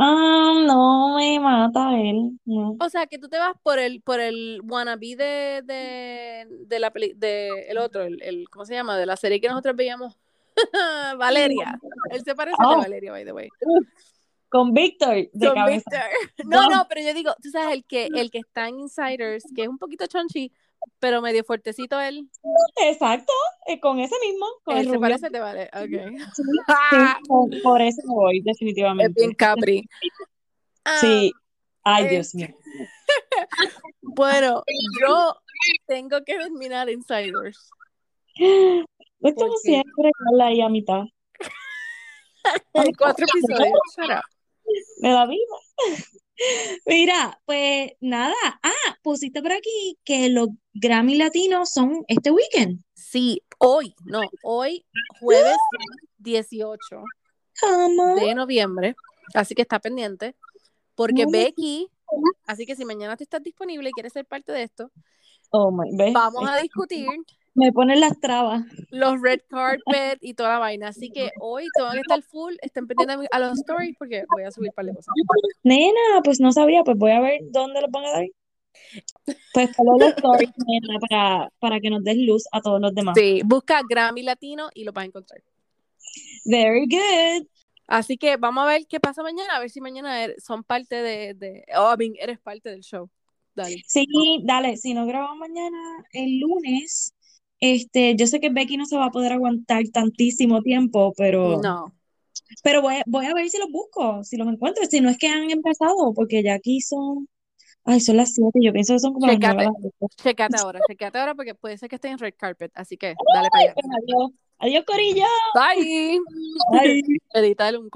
[0.00, 2.76] Ah, no me mata él, no.
[2.78, 6.92] O sea, que tú te vas por el, por el wannabe de, de, de la
[6.92, 8.96] peli, de el otro, el, el, ¿cómo se llama?
[8.96, 10.16] De la serie que nosotros veíamos.
[11.18, 11.78] Valeria.
[12.12, 12.76] Él se parece a Oh.
[12.78, 13.48] Valeria, by the way.
[14.50, 15.84] Con Víctor de Con cabeza.
[15.90, 16.46] Victor.
[16.46, 19.62] No, no, pero yo digo, tú sabes, el que, el que está en Insiders, que
[19.62, 20.52] es un poquito chonchi,
[21.00, 22.28] pero medio fuertecito él.
[22.76, 23.32] Exacto,
[23.66, 25.64] eh, con ese mismo, con Él el se parece, te vale.
[25.74, 26.18] Ok.
[26.34, 26.42] Sí,
[27.28, 29.12] por, por eso voy, Es definitivamente.
[29.20, 29.88] bien Capri.
[30.84, 31.32] Ah, Sí.
[31.84, 32.48] Ay, eh, Dios mío.
[34.02, 34.62] Bueno,
[35.00, 35.36] yo
[35.86, 37.70] tengo que terminar Insiders.
[38.36, 38.84] Como
[39.20, 40.10] porque- siempre,
[40.42, 41.02] ahí a mitad
[42.74, 43.72] Hay cuatro episodios.
[44.98, 45.54] De la vida.
[46.86, 48.34] Mira, pues nada.
[48.62, 52.82] Ah, pusiste por aquí que los Grammy Latinos son este weekend.
[52.94, 54.84] Sí, hoy, no, hoy,
[55.20, 55.56] jueves
[56.18, 56.78] 18
[57.60, 58.16] ¿Cómo?
[58.16, 58.94] de noviembre.
[59.34, 60.36] Así que está pendiente.
[60.94, 61.30] Porque No.
[61.30, 61.88] Becky,
[62.46, 64.90] así que si mañana tú estás disponible y quieres ser parte de esto,
[65.50, 65.70] Oh
[66.12, 67.06] vamos a discutir
[67.58, 68.62] me ponen las trabas.
[68.90, 70.88] los red carpet y toda la vaina.
[70.88, 74.50] Así que hoy tengo que estar full, estén pendientes a los stories porque voy a
[74.50, 75.14] subir un par de cosas.
[75.62, 78.26] Nena, pues no sabía, pues voy a ver dónde los van a dar.
[79.52, 83.14] Pues follow los stories, nena, para, para que nos des luz a todos los demás.
[83.18, 85.42] Sí, busca Grammy Latino y lo vas a encontrar.
[86.44, 87.46] Very good.
[87.86, 90.96] Así que vamos a ver qué pasa mañana, a ver si mañana er- son parte
[90.96, 93.08] de, de oh, I mean, eres parte del show.
[93.54, 93.82] Dale.
[93.88, 94.06] Sí,
[94.44, 95.78] dale, si no grabamos mañana,
[96.12, 97.12] el lunes,
[97.60, 101.92] este, yo sé que Becky no se va a poder aguantar tantísimo tiempo, pero, No.
[102.62, 105.18] pero voy, a- voy a ver si los busco, si los encuentro, si no es
[105.18, 107.28] que han empezado, porque ya aquí son,
[107.84, 109.36] ay, son las siete, yo pienso que son como las.
[109.36, 109.56] Checate.
[109.58, 109.90] de la noche.
[110.22, 112.70] Checate ahora, checate ahora porque puede ser que esté en red carpet.
[112.74, 113.74] Así que dale para allá.
[113.74, 115.26] Pues adiós, adiós, Corillo.
[115.54, 116.18] Bye.
[116.72, 117.02] Bye.
[117.34, 117.88] Editar un